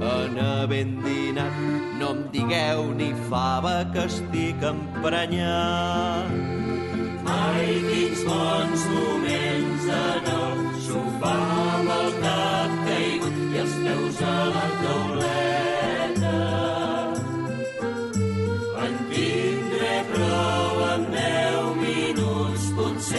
anar 0.00 0.66
ben 0.68 1.02
dinat, 1.04 1.52
no 1.98 2.10
em 2.14 2.22
digueu 2.32 2.94
ni 2.94 3.12
fava 3.28 3.84
que 3.92 4.06
estic 4.06 4.62
emprenyat. 4.62 6.30
Ai, 7.26 7.68
quins 7.90 8.24
bons 8.24 8.88
moments 8.94 9.92
en 10.00 10.32
el 10.38 10.64
sofà 10.88 11.36
amb 11.74 11.94
el 11.98 12.10
cap 12.24 12.82
caigut 12.88 13.38
i 13.52 13.62
els 13.66 13.78
peus 13.84 14.22
a 14.22 14.36
la 14.54 14.66
tauleta 14.82 15.49
bons 22.90 23.12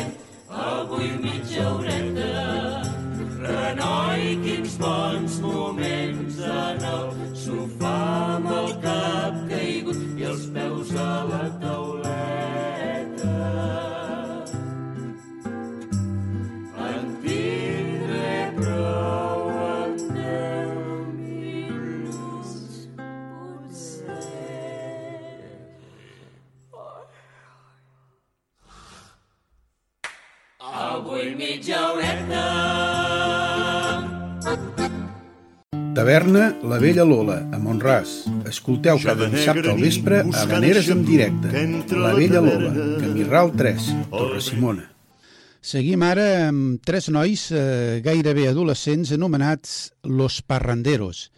Taverna 36.11 36.57
La 36.67 36.77
Vella 36.77 37.05
Lola, 37.07 37.37
a 37.55 37.57
Montràs. 37.63 38.25
Escolteu 38.49 38.97
cada 38.99 39.29
dissabte 39.31 39.69
al 39.71 39.77
vespre 39.79 40.17
a 40.19 40.41
Veneres 40.43 40.89
en 40.91 41.05
directe. 41.07 41.47
La 41.95 42.09
Vella 42.11 42.41
Lola, 42.43 42.71
Camirral 42.99 43.53
3, 43.55 43.85
Torre 44.11 44.41
Simona. 44.43 44.89
Seguim 45.63 46.01
ara 46.03 46.25
amb 46.49 46.81
tres 46.83 47.07
nois 47.15 47.45
eh, 47.55 48.01
gairebé 48.03 48.49
adolescents 48.49 49.13
anomenats 49.15 49.93
Los 50.03 50.41
Parranderos. 50.43 51.29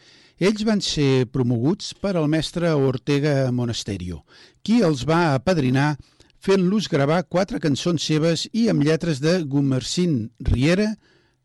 Ells 0.42 0.66
van 0.66 0.82
ser 0.82 1.28
promoguts 1.30 1.92
per 1.94 2.16
al 2.18 2.26
mestre 2.26 2.72
Ortega 2.74 3.52
Monasterio, 3.54 4.24
qui 4.66 4.80
els 4.82 5.04
va 5.06 5.36
apadrinar 5.36 6.00
fent-los 6.42 6.88
gravar 6.90 7.20
quatre 7.30 7.62
cançons 7.62 8.02
seves 8.10 8.48
i 8.50 8.72
amb 8.74 8.82
lletres 8.90 9.22
de 9.22 9.36
Gumercín 9.46 10.32
Riera, 10.42 10.96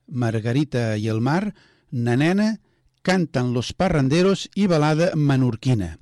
Margarita 0.09 0.95
i 0.97 1.13
el 1.13 1.21
Mar, 1.21 1.53
Nanena 1.93 2.55
Canten 3.09 3.55
los 3.55 3.73
parranderos 3.73 4.51
i 4.55 4.67
balada 4.69 5.15
menorquina. 5.17 5.95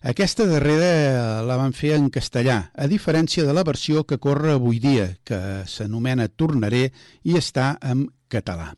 Aquesta 0.00 0.46
darrera 0.48 1.42
la 1.44 1.58
van 1.60 1.74
fer 1.76 1.90
en 1.98 2.06
castellà, 2.08 2.70
a 2.72 2.86
diferència 2.88 3.44
de 3.44 3.52
la 3.52 3.60
versió 3.68 4.06
que 4.08 4.16
corre 4.16 4.54
avui 4.54 4.78
dia, 4.80 5.10
que 5.20 5.36
s'anomena 5.68 6.30
Tornaré 6.32 6.86
i 7.28 7.36
està 7.36 7.74
en 7.84 8.06
català. 8.32 8.70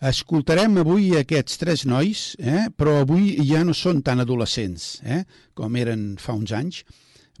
Escoltarem 0.00 0.80
avui 0.80 1.10
aquests 1.20 1.60
tres 1.60 1.84
nois, 1.84 2.24
eh? 2.40 2.70
però 2.72 3.02
avui 3.02 3.34
ja 3.44 3.60
no 3.60 3.76
són 3.76 4.00
tan 4.00 4.24
adolescents 4.24 5.02
eh? 5.04 5.26
com 5.52 5.76
eren 5.76 6.14
fa 6.16 6.40
uns 6.40 6.56
anys. 6.56 6.86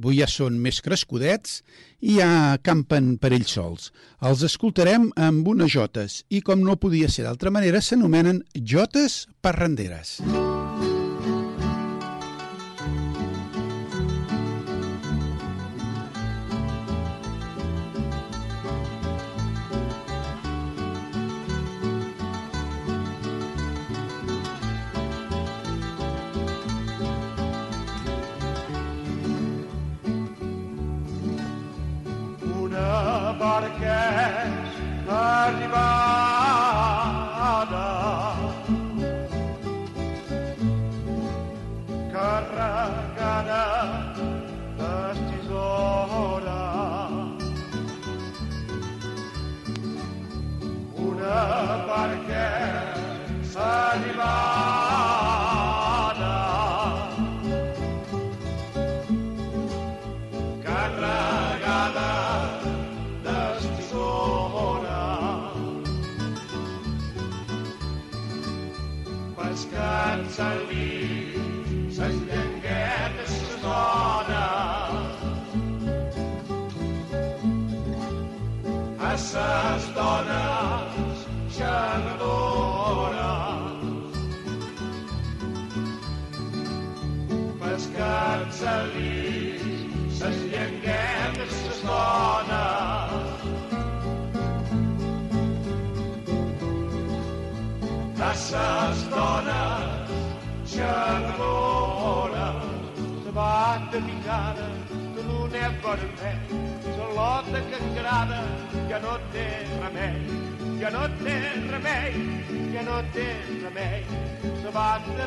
Avui 0.00 0.20
ja 0.20 0.28
són 0.30 0.58
més 0.62 0.82
crescudets 0.84 1.60
i 2.00 2.18
ja 2.18 2.58
campen 2.66 3.14
per 3.20 3.32
ells 3.36 3.54
sols. 3.56 3.92
Els 4.20 4.44
escoltarem 4.48 5.08
amb 5.28 5.48
unes 5.48 5.72
jotes 5.72 6.20
i, 6.28 6.42
com 6.42 6.64
no 6.64 6.76
podia 6.80 7.08
ser 7.12 7.28
d'altra 7.28 7.54
manera, 7.54 7.80
s'anomenen 7.80 8.44
jotes 8.74 9.24
parranderes. 9.44 10.18
Música 10.26 10.95
vermell 106.26 106.94
gelota 106.96 107.60
que 107.68 107.76
engrada 107.84 108.42
que 108.88 108.98
no 109.00 109.18
té 109.32 109.48
remei. 109.82 110.18
Que 110.78 110.90
no 110.90 111.08
té 111.22 111.38
remei 111.70 112.46
que 112.72 112.82
no 112.82 113.02
té 113.12 113.28
remei. 113.62 114.04
Se 114.62 114.70
va 114.70 114.98
de 114.98 115.26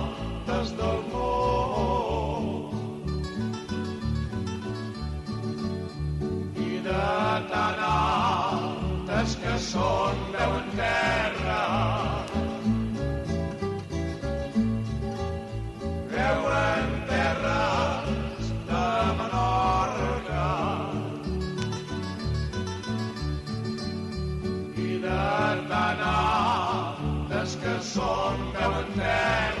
cases 0.61 0.77
del 0.77 0.99
món. 1.11 2.45
I 6.55 6.79
de 6.85 7.05
tan 7.51 7.79
altes 7.87 9.35
que 9.41 9.55
són 9.67 10.19
veuen 10.35 10.67
terra, 10.77 11.63
veuen 16.13 16.93
terres 17.09 18.53
de 18.69 18.85
Menorca. 19.21 20.45
I 24.85 25.01
de 25.07 25.25
tan 25.73 26.05
altes 26.11 27.57
que 27.65 27.75
són 27.93 28.47
veuen 28.59 28.95
terra, 29.01 29.60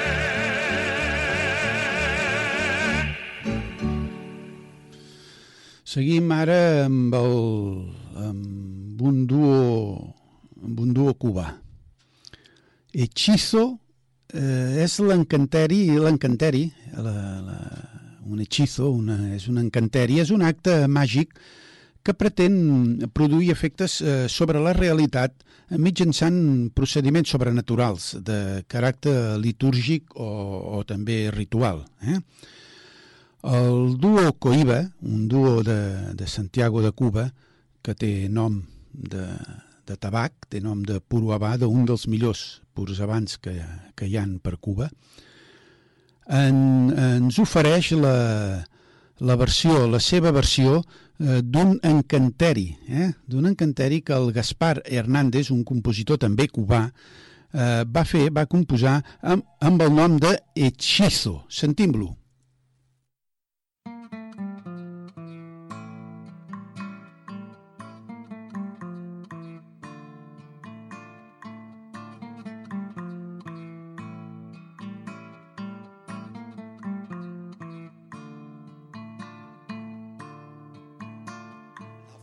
Seguim 5.91 6.29
ara 6.31 6.85
amb, 6.85 7.15
el, 7.17 7.33
amb 8.23 9.01
un 9.03 9.23
duo 9.27 9.55
amb 10.61 10.79
un 10.79 10.93
duo 10.95 11.11
cubà. 11.19 11.49
Hechizo 12.93 13.63
eh, 14.31 14.83
és 14.85 14.99
l'encanteri, 15.03 15.81
l'encanteri, 15.99 16.61
la, 16.95 17.15
un 18.23 18.39
hechizo, 18.39 18.91
una, 18.93 19.17
és 19.35 19.49
un 19.51 19.59
encanteri, 19.59 20.21
és 20.23 20.31
un 20.31 20.45
acte 20.47 20.85
màgic 20.87 21.35
que 22.05 22.15
pretén 22.15 22.55
produir 23.11 23.51
efectes 23.51 23.99
eh, 23.99 24.15
sobre 24.31 24.63
la 24.63 24.71
realitat 24.77 25.43
mitjançant 25.75 26.71
procediments 26.75 27.35
sobrenaturals 27.35 28.13
de 28.23 28.63
caràcter 28.71 29.35
litúrgic 29.43 30.15
o, 30.15 30.31
o 30.79 30.83
també 30.87 31.25
ritual. 31.35 31.83
Eh? 32.07 32.21
El 33.43 33.97
duo 33.97 34.33
Coiba, 34.37 34.91
un 35.01 35.27
duo 35.27 35.63
de, 35.63 36.13
de 36.13 36.27
Santiago 36.27 36.81
de 36.81 36.91
Cuba, 36.91 37.31
que 37.81 37.95
té 37.97 38.29
nom 38.29 38.59
de, 38.93 39.25
de 39.87 39.97
tabac, 39.97 40.45
té 40.49 40.61
nom 40.61 40.83
de 40.85 40.99
puro 41.01 41.33
habà, 41.33 41.55
d'un 41.57 41.87
dels 41.89 42.05
millors 42.05 42.61
purs 42.77 43.01
abans 43.01 43.39
que, 43.41 43.55
que 43.97 44.05
hi 44.05 44.19
han 44.21 44.37
per 44.37 44.59
Cuba, 44.61 44.91
en, 46.29 46.93
ens 46.93 47.39
ofereix 47.41 47.91
la, 47.97 48.61
la 49.19 49.35
versió, 49.41 49.87
la 49.89 49.99
seva 49.99 50.31
versió 50.31 50.77
eh, 50.77 51.41
d'un 51.41 51.79
encanteri, 51.81 52.69
eh? 52.87 53.09
d'un 53.25 53.49
encanteri 53.49 54.03
que 54.05 54.13
el 54.13 54.31
Gaspar 54.37 54.83
Hernández, 54.85 55.49
un 55.49 55.65
compositor 55.65 56.21
també 56.21 56.45
cubà, 56.47 56.85
eh, 57.53 57.83
va 57.89 58.05
fer, 58.05 58.29
va 58.29 58.45
composar 58.45 58.99
amb, 59.21 59.45
amb 59.59 59.81
el 59.81 59.93
nom 59.97 60.17
de 60.21 60.37
Hechizo. 60.55 61.41
Sentim-lo. 61.49 62.20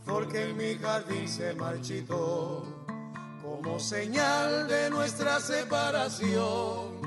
Porque 0.09 0.49
en 0.49 0.57
mi 0.57 0.75
jardín 0.75 1.27
se 1.27 1.53
marchitó 1.53 2.65
como 3.43 3.79
señal 3.79 4.67
de 4.67 4.89
nuestra 4.89 5.39
separación. 5.39 6.99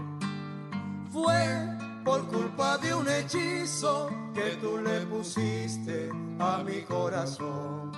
Fue 1.11 1.79
por 2.05 2.27
culpa 2.29 2.79
de 2.79 2.95
un 2.95 3.09
hechizo 3.09 4.09
que 4.33 4.57
tú 4.61 4.79
le 4.79 5.01
pusiste 5.07 6.11
a 6.39 6.63
mi 6.65 6.83
corazón. 6.83 7.91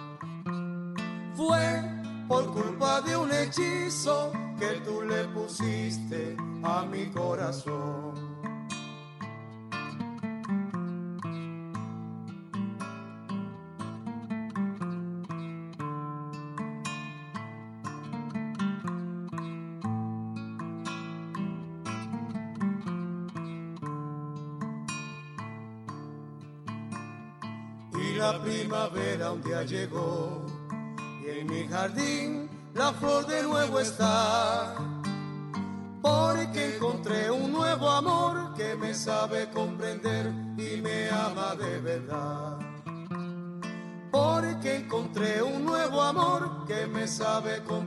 Fue 1.36 1.82
por 2.26 2.50
culpa 2.52 3.02
de 3.02 3.16
un 3.16 3.30
hechizo 3.30 4.32
que 4.58 4.80
tú 4.84 5.02
le 5.02 5.24
pusiste 5.28 6.36
a 6.62 6.84
mi 6.86 7.06
corazón. 7.06 8.23
Y 29.74 31.30
en 31.30 31.46
mi 31.48 31.66
jardín 31.66 32.48
la 32.74 32.92
flor 32.92 33.26
de 33.26 33.42
nuevo 33.42 33.80
está. 33.80 34.76
Porque 36.00 36.76
encontré 36.76 37.28
un 37.30 37.50
nuevo 37.50 37.90
amor 37.90 38.54
que 38.54 38.76
me 38.76 38.94
sabe 38.94 39.50
comprender 39.50 40.32
y 40.56 40.80
me 40.80 41.10
ama 41.10 41.56
de 41.56 41.80
verdad. 41.80 42.58
Porque 44.12 44.76
encontré 44.76 45.42
un 45.42 45.64
nuevo 45.64 46.02
amor 46.02 46.64
que 46.66 46.86
me 46.86 47.08
sabe 47.08 47.64
comprender 47.64 47.83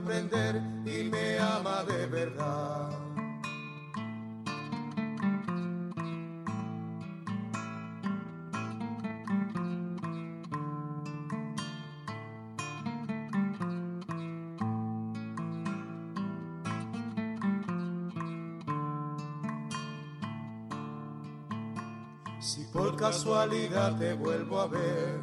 casualidad 22.98 23.98
te 23.98 24.14
vuelvo 24.14 24.60
a 24.60 24.66
ver. 24.66 25.22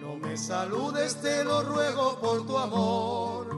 No 0.00 0.16
me 0.16 0.36
saludes, 0.36 1.20
te 1.20 1.44
lo 1.44 1.62
ruego 1.62 2.18
por 2.20 2.46
tu 2.46 2.56
amor. 2.58 3.48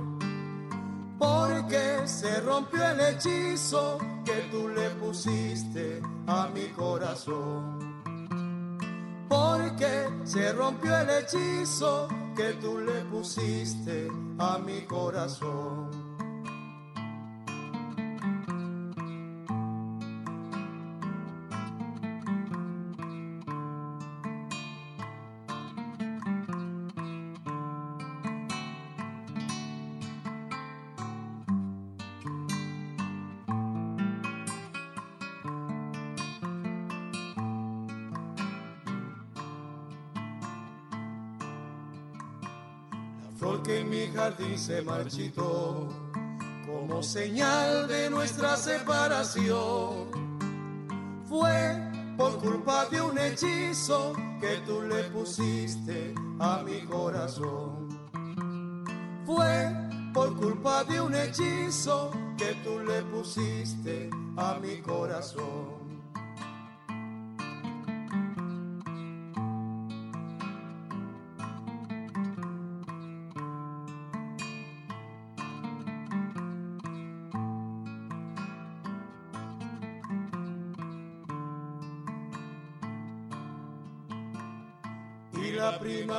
Porque 1.18 2.02
se 2.06 2.40
rompió 2.40 2.82
el 2.88 3.00
hechizo 3.00 3.98
que 4.24 4.48
tú 4.50 4.68
le 4.68 4.90
pusiste 4.90 6.02
a 6.26 6.48
mi 6.48 6.66
corazón. 6.68 8.02
Porque 9.28 10.08
se 10.24 10.52
rompió 10.52 10.96
el 10.98 11.10
hechizo 11.10 12.08
que 12.36 12.52
tú 12.54 12.78
le 12.78 13.04
pusiste 13.04 14.08
a 14.38 14.58
mi 14.58 14.82
corazón. 14.82 15.85
Se 44.54 44.82
marchitó 44.82 45.88
como 46.66 47.02
señal 47.02 47.88
de 47.88 48.08
nuestra 48.10 48.56
separación. 48.56 50.10
Fue 51.28 51.76
por 52.16 52.38
culpa 52.38 52.86
de 52.86 53.00
un 53.00 53.18
hechizo 53.18 54.12
que 54.40 54.58
tú 54.66 54.82
le 54.82 55.04
pusiste 55.04 56.14
a 56.38 56.62
mi 56.62 56.80
corazón. 56.82 57.88
Fue 59.26 59.72
por 60.14 60.36
culpa 60.36 60.84
de 60.84 61.00
un 61.00 61.14
hechizo 61.14 62.10
que 62.38 62.54
tú 62.64 62.78
le 62.80 63.02
pusiste 63.02 64.08
a 64.36 64.58
mi 64.60 64.76
corazón. 64.78 65.65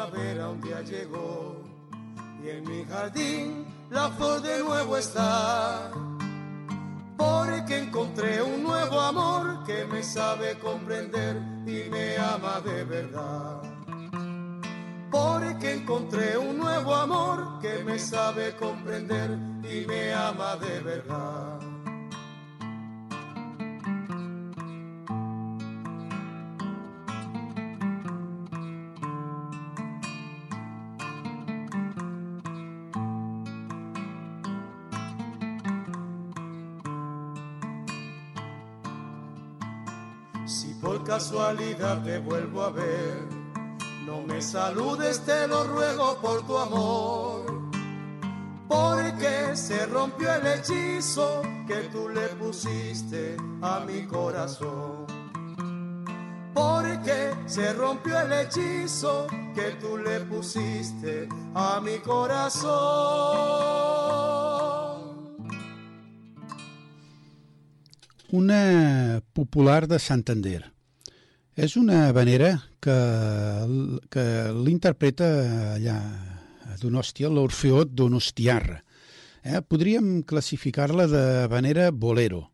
Primavera 0.05 0.49
un 0.49 0.61
día 0.61 0.81
llegó 0.81 1.63
y 2.43 2.49
en 2.49 2.63
mi 2.65 2.85
jardín 2.85 3.65
la 3.89 4.09
flor 4.11 4.41
de 4.41 4.63
nuevo 4.63 4.97
está. 4.97 5.91
Porque 7.17 7.79
encontré 7.79 8.41
un 8.41 8.63
nuevo 8.63 8.99
amor 8.99 9.63
que 9.65 9.85
me 9.85 10.03
sabe 10.03 10.57
comprender 10.59 11.37
y 11.65 11.89
me 11.89 12.17
ama 12.17 12.61
de 12.61 12.83
verdad. 12.83 13.61
Porque 15.09 15.73
encontré 15.73 16.37
un 16.37 16.57
nuevo 16.57 16.93
amor 16.93 17.59
que 17.59 17.83
me 17.83 17.97
sabe 17.97 18.55
comprender 18.55 19.31
y 19.63 19.85
me 19.87 20.13
ama 20.13 20.57
de 20.57 20.79
verdad. 20.81 21.59
Casualidad 41.17 42.03
te 42.03 42.19
vuelvo 42.19 42.61
a 42.61 42.69
ver. 42.69 43.27
No 44.05 44.21
me 44.21 44.39
saludes, 44.39 45.19
te 45.21 45.47
lo 45.47 45.63
ruego 45.63 46.21
por 46.21 46.45
tu 46.45 46.55
amor. 46.55 47.71
Porque 48.67 49.55
se 49.55 49.87
rompió 49.87 50.31
el 50.35 50.45
hechizo 50.45 51.41
que 51.65 51.89
tú 51.91 52.09
le 52.09 52.27
pusiste 52.35 53.35
a 53.63 53.79
mi 53.79 54.05
corazón. 54.05 55.07
Porque 56.53 57.33
se 57.47 57.73
rompió 57.73 58.19
el 58.19 58.33
hechizo 58.33 59.25
que 59.55 59.71
tú 59.81 59.97
le 59.97 60.19
pusiste 60.19 61.27
a 61.55 61.81
mi 61.83 61.97
corazón. 61.97 62.67
Una 68.29 69.19
popular 69.33 69.87
de 69.87 69.97
Santander. 69.97 70.76
És 71.57 71.73
una 71.73 72.11
vanera 72.13 72.51
que, 72.77 72.93
que 74.13 74.53
l'interpreta 74.53 75.25
allà 75.73 75.97
a 76.69 76.77
Donòstia, 76.77 77.33
l'Orfeó 77.33 77.81
Donostiarra. 77.81 78.85
Eh? 79.41 79.65
Podríem 79.65 80.21
classificar-la 80.21 81.09
de 81.09 81.49
manera 81.49 81.89
bolero. 81.89 82.53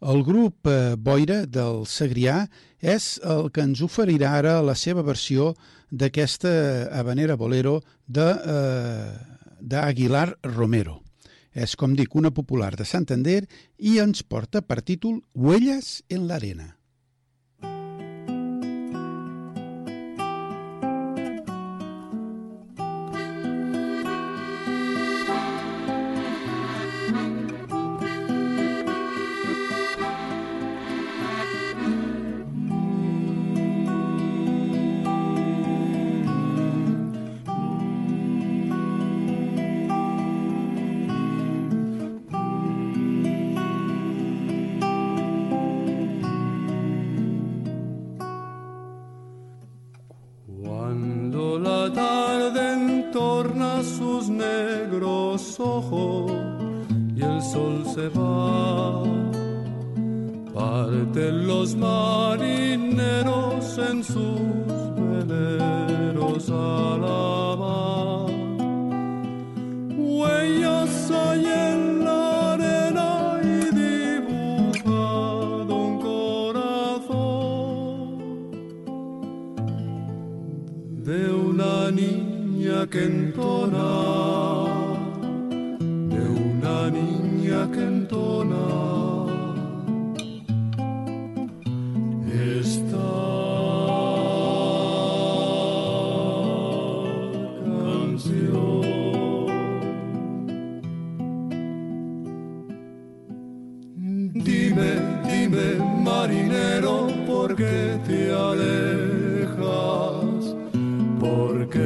El 0.00 0.24
grup 0.24 0.64
eh, 0.72 0.96
Boira 0.96 1.44
del 1.44 1.84
Segrià 1.84 2.48
és 2.80 3.20
el 3.28 3.52
que 3.52 3.60
ens 3.68 3.84
oferirà 3.84 4.32
ara 4.38 4.64
la 4.64 4.72
seva 4.72 5.04
versió 5.04 5.52
d'aquesta 5.90 6.88
habanera 6.96 7.36
bolero 7.36 7.84
d'Aguilar 8.08 10.32
eh, 10.32 10.48
Romero. 10.48 11.04
És, 11.52 11.76
com 11.76 11.92
dic, 11.92 12.16
una 12.16 12.32
popular 12.32 12.72
de 12.72 12.88
Santander 12.88 13.44
i 13.76 14.00
ens 14.00 14.24
porta 14.24 14.64
per 14.64 14.80
títol 14.80 15.20
Huelles 15.34 16.00
en 16.08 16.24
l'arena. 16.30 16.77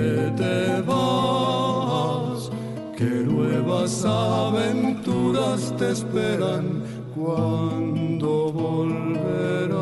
que 0.02 0.32
te 0.42 0.80
vas, 0.90 2.50
que 2.96 3.12
nuevas 3.32 4.04
aventuras 4.04 5.60
te 5.78 5.90
esperan 5.90 6.82
cuando 7.14 8.30
volverás. 8.52 9.80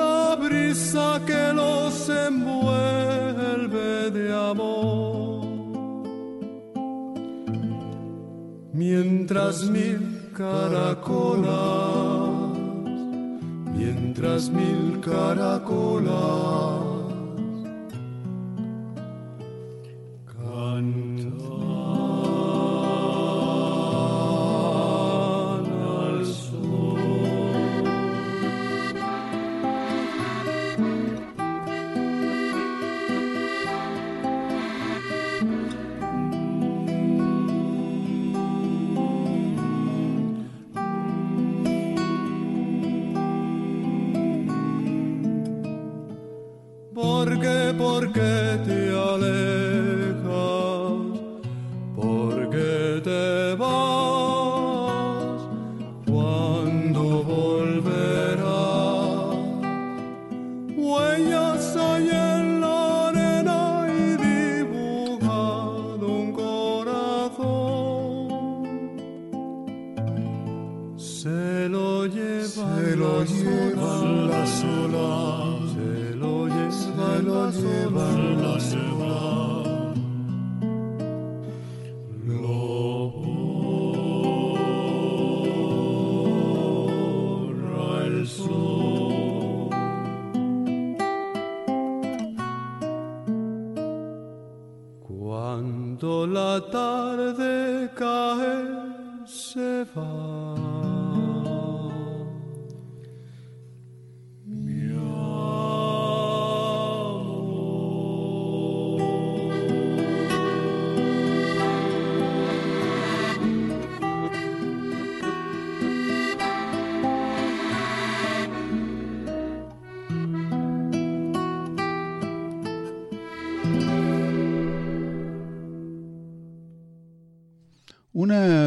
La 0.00 0.36
brisa 0.36 1.20
que 1.28 1.52
los 1.60 2.08
envuelve 2.28 4.10
de 4.10 4.26
amor, 4.50 5.46
mientras 8.72 9.64
mil 9.70 10.30
caracolas 10.36 12.23
mientras 14.24 14.48
mil 14.48 15.00
caracolas 15.02 16.83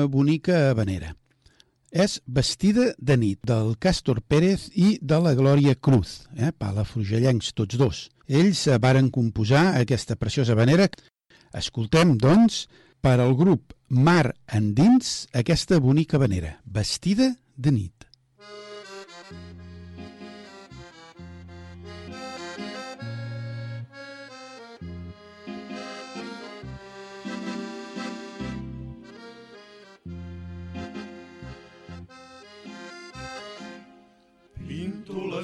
bonica 0.07 0.69
habanera. 0.71 1.13
És 1.91 2.19
Vestida 2.27 2.91
de 2.99 3.15
nit, 3.17 3.39
del 3.47 3.75
Càstor 3.79 4.19
Pérez 4.27 4.67
i 4.75 4.97
de 5.01 5.19
la 5.23 5.33
Glòria 5.37 5.75
Cruz, 5.75 6.27
eh? 6.35 6.51
palafrugellencs 6.51 7.53
tots 7.55 7.79
dos. 7.79 8.01
Ells 8.27 8.65
varen 8.83 9.09
composar 9.09 9.77
aquesta 9.79 10.17
preciosa 10.19 10.55
habanera. 10.55 10.89
Escoltem, 11.55 12.17
doncs, 12.19 12.65
per 13.01 13.19
al 13.21 13.35
grup 13.39 13.73
Mar 13.87 14.33
Endins, 14.51 15.27
aquesta 15.31 15.79
bonica 15.79 16.17
habanera, 16.17 16.57
Vestida 16.65 17.31
de 17.55 17.71
nit. 17.71 18.06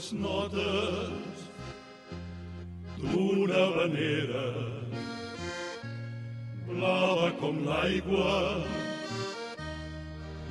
Les 0.03 0.13
notes 0.19 1.43
d'una 2.99 3.63
vanera 3.75 4.47
blava 6.67 7.29
com 7.39 7.61
l'aigua 7.67 8.33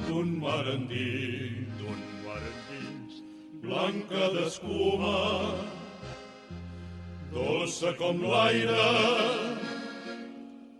d'un 0.06 0.30
mar 0.44 0.64
endins, 0.74 1.68
d'un 1.80 2.00
mar 2.24 2.40
endins, 2.52 3.20
blanca 3.66 4.32
d'escuma, 4.38 5.20
dolça 7.36 7.92
com 8.00 8.24
l'aire, 8.32 8.88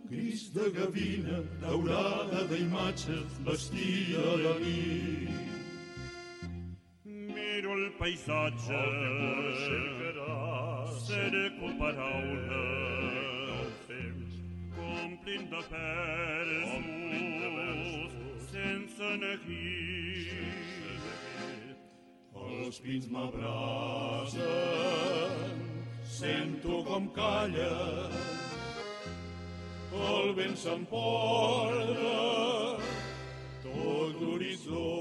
gris 0.09 0.49
de 0.57 0.73
gavina, 0.79 1.45
daurada 1.61 2.45
d'imatges, 2.49 3.41
vestida 3.45 4.37
de 4.45 4.59
nit. 4.65 5.42
Paisatge, 8.03 8.79
paraules, 11.79 12.49
el 13.53 13.69
temps, 13.87 14.33
complint 14.75 15.47
de 15.53 15.61
de 17.43 17.51
versos, 17.53 18.11
sense 18.49 19.07
neguit. 19.23 20.35
Els 22.49 22.75
pins 22.83 23.05
m'abraçen, 23.15 24.43
sento 26.19 26.83
com 26.91 27.07
calla, 27.15 27.79
el 30.11 30.27
vent 30.41 30.59
s'emporta. 30.65 32.19
Tot 33.63 34.13
l'horitzó. 34.19 34.91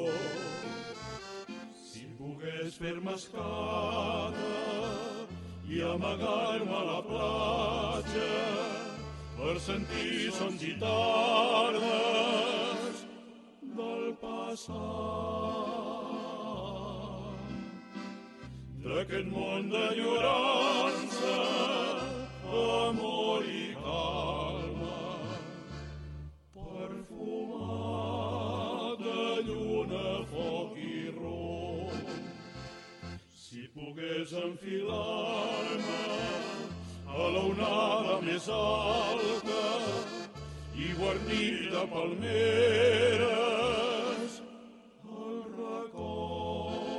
Pogués 2.42 2.74
fer-me 2.74 3.12
escada 3.14 4.46
i 5.70 5.76
amagar-me 5.88 6.74
a 6.78 6.80
la 6.88 6.96
platja 7.10 8.30
per 9.36 9.52
sentir 9.66 10.32
sons 10.38 10.64
i 10.66 10.72
tardes 10.80 11.86
del 13.76 14.02
passat. 14.24 14.80
D'aquest 18.88 19.30
món 19.36 19.70
d'enyorança, 19.76 21.38
amor 22.64 23.46
i 23.54 23.64
calma, 23.86 25.00
perfumat 26.58 28.31
pogués 33.82 34.30
enfilar-me 34.38 36.02
a 37.06 37.28
l'onada 37.34 38.14
més 38.26 38.44
alta 38.56 39.62
i 40.84 40.86
guarnir 40.98 41.54
de 41.72 41.82
palmeres 41.94 43.30
el 45.22 45.40
record. 45.56 46.92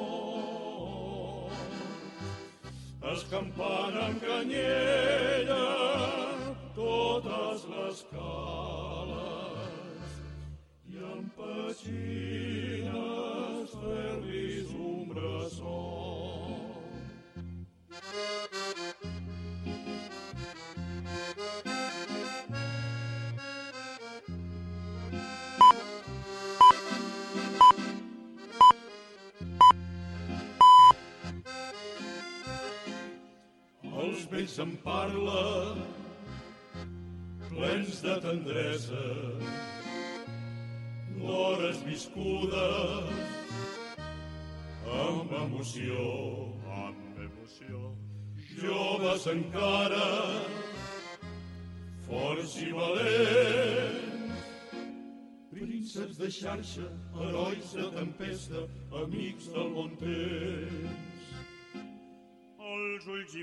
Escampant 3.14 3.96
amb 4.08 4.18
canyella 4.28 5.64
totes 6.82 7.60
les 7.78 7.98
cales 8.12 9.72
i 10.92 10.94
amb 11.14 11.26
petxines 11.40 12.23
Em 34.62 34.76
parlen 34.84 35.80
plens 37.50 38.02
de 38.04 38.18
tendresa 38.22 39.00
d'hores 41.16 41.80
viscudes 41.88 43.08
amb 44.98 45.34
emoció, 45.40 46.04
amb 46.76 47.18
emoció. 47.26 47.82
Joves 48.60 49.26
encara, 49.34 50.10
forts 52.06 52.54
i 52.62 52.70
valents, 52.78 54.52
prínceps 55.56 56.22
de 56.22 56.30
xarxa, 56.38 56.92
herois 57.26 57.74
de 57.80 57.90
tempesta, 57.98 58.68
amics 59.02 59.50
del 59.58 59.74
bon 59.80 59.98
temps. 60.04 61.13
Els 63.04 63.12
ulls 63.12 63.34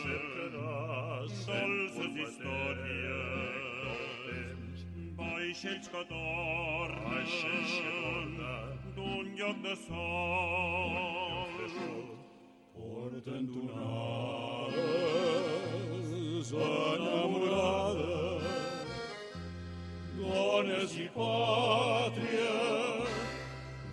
cercaràs, 0.00 1.32
dolces 1.46 2.12
històries, 2.22 3.64
vaixells 5.18 5.88
que 5.90 6.02
tornen 6.12 7.26
d'un 8.94 9.24
lloc 9.40 9.56
de 9.64 9.74
sol. 9.88 10.94
porten 12.76 13.44
donades 13.56 14.78
enamorades, 16.68 18.46
dones 20.20 20.92
i 20.94 21.08
pàtria, 21.18 22.54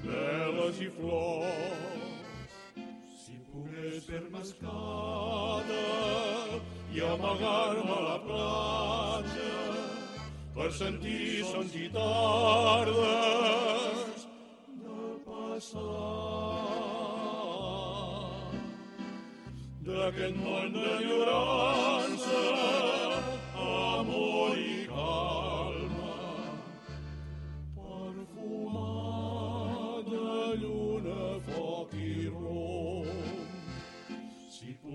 veles 0.05 0.78
i 0.86 0.89
flors. 0.99 1.92
Escada 3.93 5.85
i 6.95 6.99
amagar-me 7.05 7.93
a 7.93 7.97
la 8.05 8.15
platja 8.25 9.51
per 10.55 10.69
sentir 10.77 11.45
sons 11.51 11.75
i 11.77 11.83
tardes 11.93 12.97
del 14.81 15.13
passat 15.27 15.83
d'aquest 19.85 20.35
món 20.41 20.67
d'enyorança, 20.73 21.92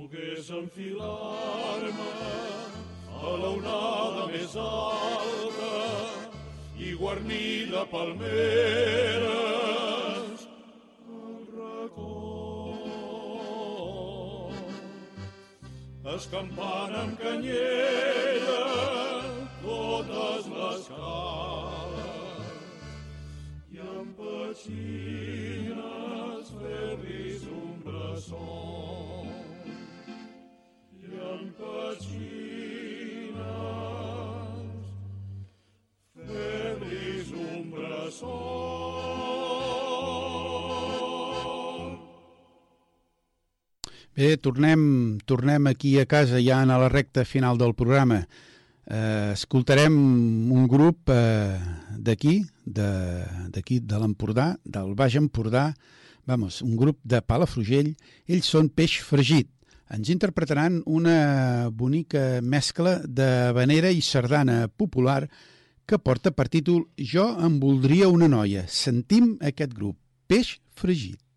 Si 0.08 0.14
pogués 0.16 0.48
enfilar-me 0.56 2.12
a 3.12 3.32
l'onada 3.40 4.26
més 4.30 4.54
alta 4.56 5.72
i 6.78 6.94
guarnir 6.96 7.68
de 7.72 7.82
palmeres 7.90 9.26
el 11.12 11.44
record. 11.58 12.14
Escampant 16.14 16.94
amb 17.02 17.14
canyella 17.20 18.62
totes 19.66 20.44
les 20.54 20.82
cales 20.94 22.48
i 23.76 23.76
amb 23.92 24.10
petxines 24.22 24.94
fer-los 26.62 27.44
un 27.60 27.76
bressol 27.84 28.97
Bé, 44.16 44.36
tornem, 44.42 45.18
tornem 45.26 45.66
aquí 45.70 45.98
a 46.00 46.06
casa 46.06 46.40
ja 46.42 46.62
en 46.62 46.72
la 46.72 46.88
recta 46.90 47.24
final 47.24 47.58
del 47.58 47.74
programa. 47.78 48.24
Eh, 48.88 49.30
escoltarem 49.34 49.94
un 50.50 50.66
grup 50.66 51.10
eh, 51.12 51.58
d'aquí, 51.94 52.40
de- 52.64 53.50
d'aquí 53.52 53.78
de 53.80 53.98
l'Empordà, 54.00 54.56
del 54.64 54.94
Baix 54.96 55.14
Empordà, 55.20 55.74
vamos, 56.26 56.62
un 56.62 56.74
grup 56.76 56.98
de 57.04 57.20
Palafrugell, 57.22 57.94
ells 58.26 58.48
són 58.48 58.70
Peix 58.70 58.98
Fregit. 59.04 59.48
Ens 59.94 60.10
interpretaran 60.10 60.82
una 60.84 61.68
bonica 61.70 62.40
mescla 62.42 62.98
de 63.06 63.52
vanera 63.56 63.90
i 63.94 64.02
sardana 64.02 64.66
popular 64.68 65.28
porta 65.96 66.28
per 66.30 66.50
títol 66.52 66.82
Jo 67.00 67.30
em 67.40 67.56
voldria 67.62 68.10
una 68.12 68.28
noia. 68.28 68.66
Sentim 68.68 69.38
aquest 69.40 69.72
grup, 69.72 69.96
Peix 70.28 70.58
Fregit. 70.76 71.27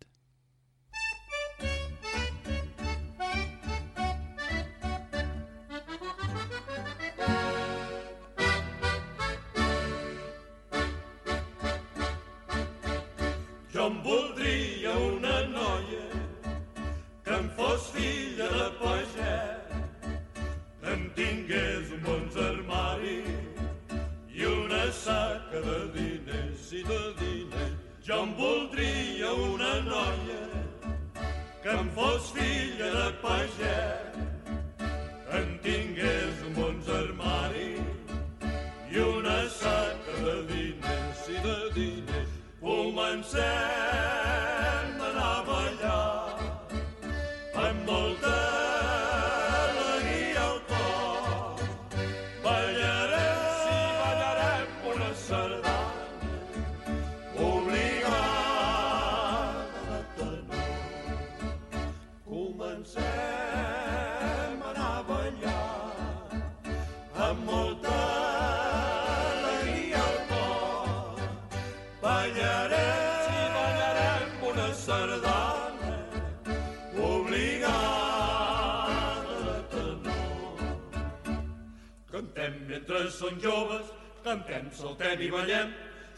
Saltem 84.76 85.20
i 85.20 85.30
ballem, 85.30 85.72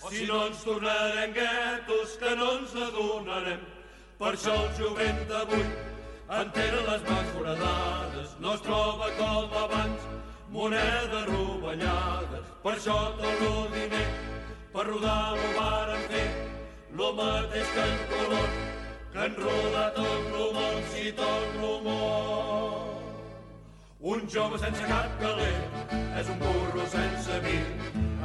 si 0.08 0.26
no 0.26 0.46
ens 0.46 0.62
tornarem 0.64 1.32
guetos 1.32 2.16
que 2.20 2.34
no 2.36 2.50
ens 2.58 2.74
adonarem. 2.88 3.64
Per 4.18 4.32
això 4.32 4.54
el 4.54 4.70
jovent 4.78 5.20
d'avui 5.30 5.64
entera 6.40 6.82
les 6.88 7.02
mans 7.08 7.32
foradades, 7.36 8.36
no 8.40 8.54
es 8.54 8.62
troba 8.64 9.10
com 9.18 9.56
abans, 9.64 10.06
moneda 10.50 11.24
rovellada. 11.28 12.40
Per 12.62 12.76
això 12.76 12.96
tot 13.18 13.42
el 13.48 13.68
diner, 13.74 14.06
per 14.72 14.86
rodar 14.88 15.34
ho 15.34 15.50
varen 15.58 16.06
fer, 16.12 16.24
lo 16.94 17.12
mateix 17.18 17.74
que 17.74 17.84
en 17.90 18.00
color, 18.14 18.48
que 19.12 19.18
han 19.26 19.36
rodat 19.42 20.00
el 20.06 20.16
rumor, 20.32 20.80
si 20.94 21.12
tot 21.12 21.60
rumor. 21.60 22.82
Un 24.14 24.26
jove 24.28 24.58
sense 24.60 24.88
cap 24.88 25.14
calent 25.20 25.94
és 26.20 26.28
un 26.28 26.42
burro 26.42 26.88
sense 26.92 27.38
vi. 27.46 27.60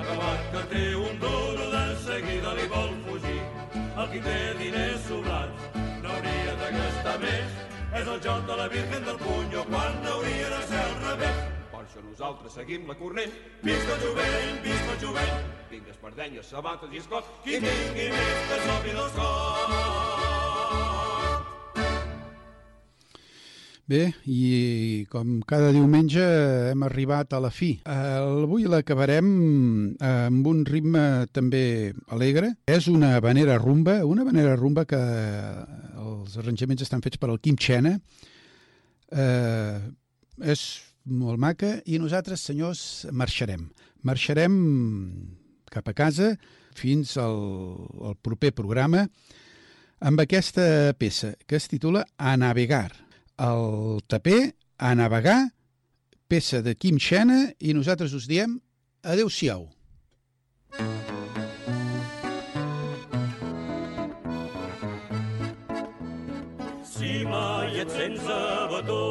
Acabat 0.10 0.46
que 0.52 0.62
té 0.72 0.86
un 0.98 1.20
duro 1.22 1.66
de 1.70 1.82
seguida 2.02 2.54
li 2.58 2.64
vol 2.72 2.96
fugir. 3.06 3.42
El 3.78 4.08
qui 4.10 4.22
té 4.26 4.38
diners 4.58 5.04
sobrats 5.06 5.68
n'hauria 6.02 6.56
de 6.62 6.70
gastar 6.78 7.14
més. 7.22 7.60
És 8.00 8.10
el 8.16 8.18
joc 8.26 8.42
de 8.48 8.58
la 8.58 8.66
Virgen 8.74 9.06
del 9.06 9.20
Punyo 9.22 9.66
quan 9.70 10.10
hauria 10.14 10.50
de 10.56 10.64
ser 10.72 10.82
al 10.82 10.98
revés. 11.04 11.44
Per 11.76 11.84
això 11.84 12.04
nosaltres 12.08 12.58
seguim 12.58 12.90
la 12.90 12.98
corrent. 13.04 13.38
Visca 13.62 14.00
el 14.00 14.02
jovent, 14.08 14.58
visca 14.66 14.96
el 14.96 15.00
jovent. 15.06 15.54
Vinga, 15.70 15.94
espardenyes, 15.94 16.50
sabates 16.56 16.98
i 16.98 17.06
escots. 17.06 17.30
Qui 17.46 17.62
tingui 17.62 18.10
més 18.18 18.44
que 18.50 18.60
s'obri 18.66 18.98
dels 18.98 19.16
cors. 19.22 20.29
Bé, 23.90 24.12
i 24.30 25.08
com 25.10 25.40
cada 25.50 25.72
diumenge 25.74 26.22
hem 26.70 26.84
arribat 26.86 27.32
a 27.34 27.40
la 27.42 27.50
fi. 27.50 27.72
Eh, 27.82 28.44
Avui 28.46 28.68
l'acabarem 28.70 29.32
amb 30.06 30.50
un 30.52 30.60
ritme 30.68 31.26
també 31.34 31.96
alegre. 32.14 32.52
És 32.70 32.86
una 32.92 33.16
vanera 33.26 33.58
rumba, 33.58 34.04
una 34.06 34.28
vanera 34.28 34.54
rumba 34.60 34.86
que 34.86 35.00
els 35.00 36.38
arranjaments 36.38 36.86
estan 36.86 37.02
fets 37.02 37.18
per 37.18 37.32
al 37.32 37.42
Quim 37.42 37.58
Xena. 37.58 37.96
Eh, 39.10 39.82
és 40.54 40.68
molt 41.10 41.42
maca 41.42 41.80
i 41.90 41.98
nosaltres, 41.98 42.46
senyors, 42.46 42.86
marxarem. 43.10 43.66
Marxarem 44.06 44.62
cap 45.74 45.90
a 45.90 45.98
casa 45.98 46.36
fins 46.78 47.18
al, 47.18 47.42
al 48.06 48.22
proper 48.22 48.54
programa 48.54 49.08
amb 50.00 50.22
aquesta 50.22 50.94
peça 50.94 51.34
que 51.50 51.58
es 51.58 51.72
titula 51.74 52.06
A 52.22 52.38
navegar. 52.38 53.09
El 53.40 54.02
taper 54.08 54.54
A 54.80 54.94
navegar, 54.96 55.52
peça 56.32 56.62
de 56.64 56.72
Quim 56.76 56.96
Xena 57.04 57.50
i 57.60 57.74
nosaltres 57.76 58.14
us 58.16 58.28
diem 58.32 58.54
adeu-siau. 59.04 59.66
Si 66.88 67.12
mai 67.28 67.84
et 67.84 67.92
sents 67.92 68.32
abató 68.38 69.04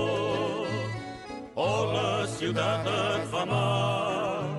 o 1.52 1.70
la 1.92 2.24
ciutat 2.38 2.88
et 2.96 3.28
fa 3.28 3.44
mal, 3.52 4.50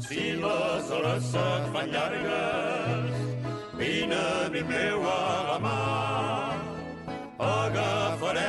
si 0.00 0.32
les 0.40 0.92
hores 0.96 1.32
se't 1.36 1.72
fan 1.76 1.92
llargues, 1.92 3.24
vine, 3.76 4.22
amic 4.48 4.68
meu, 4.72 5.02
a 5.04 5.24
la 5.52 5.58
mà. 5.68 6.07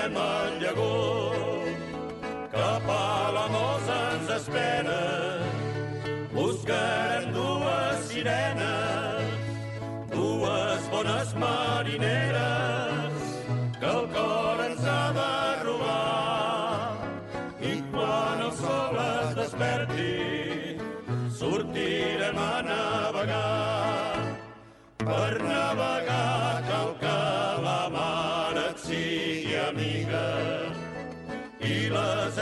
Agafarem 0.09 0.15
el 0.17 0.59
llagó, 0.59 1.33
cap 2.51 2.89
a 2.89 3.31
la 3.31 3.47
mossa 3.47 3.97
ens 4.15 4.29
espera. 4.29 5.01
Buscarem 6.33 7.31
dues 7.33 7.99
sirenes, 8.09 9.23
dues 10.11 10.89
bones 10.91 11.33
marineres, 11.35 12.18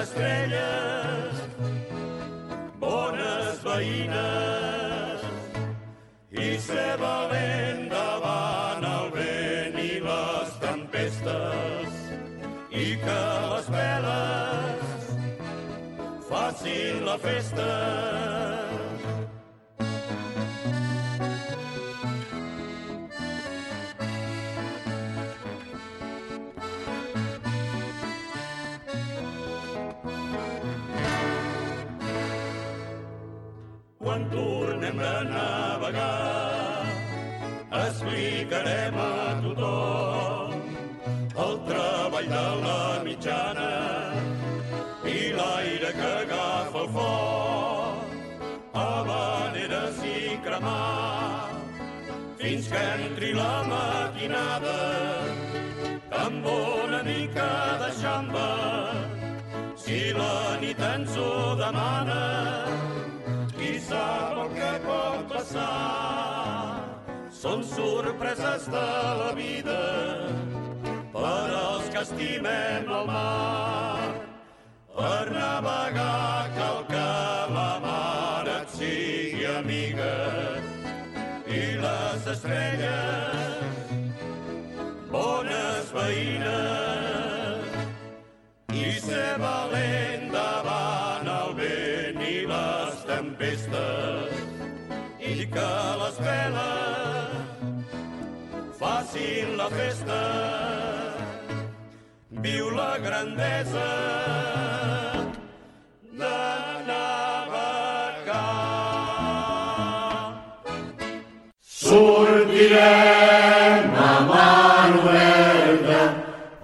estrelles 0.02 1.40
bones 2.82 3.64
veïnes 3.66 5.24
i 6.46 6.50
ser 6.68 6.94
valent 7.02 7.84
davant 7.94 8.86
el 8.92 9.10
vent 9.18 9.80
i 9.82 9.90
les 10.06 10.54
tempestes 10.66 12.00
i 12.84 12.88
que 13.06 13.20
les 13.56 13.74
veles 13.80 14.96
facin 16.30 17.06
la 17.10 17.18
festa. 17.28 18.67
A 35.00 35.24
navegar, 35.24 36.86
explicarem 37.86 38.96
a 38.98 39.42
tothom 39.44 40.52
el 41.46 41.56
treball 41.68 42.28
de 42.34 42.46
la 42.66 42.82
mitjana 43.06 43.72
i 45.06 45.18
l'aire 45.38 45.92
que 46.00 46.12
agafa 46.24 46.80
el 46.84 46.90
foc, 46.96 48.16
habaneres 48.74 50.02
i 50.04 50.38
cremar, 50.46 51.52
fins 52.42 52.68
que 52.74 52.84
entri 52.98 53.34
la 53.38 53.54
matinada 53.70 54.78
amb 56.26 56.46
una 56.46 57.04
mica 57.04 57.50
de 57.84 57.92
xamba. 58.02 58.50
Si 59.78 60.00
la 60.14 60.58
nit 60.62 60.80
ens 60.94 61.18
ho 61.18 61.56
demana, 61.56 62.57
passar. 65.58 67.28
Són 67.32 67.64
sorpreses 67.64 68.68
de 68.74 68.86
la 69.22 69.32
vida 69.38 69.82
per 71.14 71.50
als 71.62 71.90
que 71.94 72.02
estimem 72.06 72.90
el 73.00 73.06
mar. 73.12 74.14
Per 74.98 75.26
navegar 75.30 75.47
que 95.58 95.74
les 96.02 96.18
veles 96.28 97.32
facin 98.80 99.48
la 99.58 99.70
festa 99.74 100.20
viu 102.46 102.66
la 102.78 102.94
grandesa 103.02 103.90
de 106.22 106.40
navegar. 106.90 108.44
Sortirem 111.80 112.78
a 114.06 114.14
mar 114.30 114.90
oberta 115.02 116.00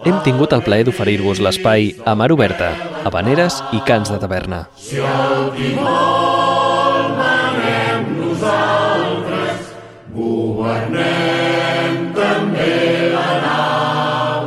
Hem 0.05 0.17
tingut 0.27 0.53
el 0.53 0.61
plaer 0.67 0.85
d'oferir-vos 0.85 1.39
l'espai 1.41 1.81
a 2.05 2.13
mar 2.19 2.31
oberta, 2.35 2.69
habaneres 3.07 3.63
i 3.73 3.79
cants 3.87 4.09
de 4.13 4.19
taverna. 4.21 4.67
Si 4.77 4.97
el 4.99 5.49
timó 5.57 6.52
governem 10.63 11.95
també 12.15 13.11
la 13.11 13.31
nau. 13.43 14.39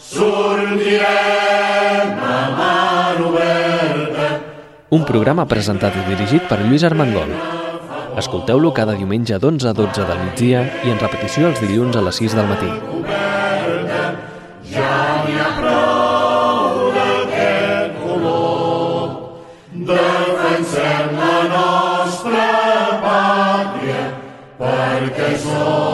Sortirem 0.00 1.04
a 2.16 2.40
mar 2.56 3.16
oberta. 3.28 4.28
Un 4.96 5.04
programa 5.08 5.46
presentat 5.50 5.96
i 6.00 6.06
dirigit 6.08 6.48
per 6.48 6.58
Lluís 6.64 6.84
Armengol. 6.88 7.30
Escolteu-lo 8.20 8.72
cada 8.74 8.96
diumenge 8.98 9.38
d'11 9.38 9.70
a 9.70 9.74
12 9.76 10.08
del 10.08 10.24
migdia 10.24 10.64
i 10.84 10.90
en 10.92 10.98
repetició 10.98 11.52
els 11.52 11.60
dilluns 11.62 11.96
a 11.96 12.02
les 12.08 12.16
6 12.24 12.36
del 12.40 12.48
matí. 12.50 12.70
Ja 14.72 14.96
n'hi 15.26 15.38
ha 15.38 15.49
Defensem 25.10 25.52
la 25.58 25.89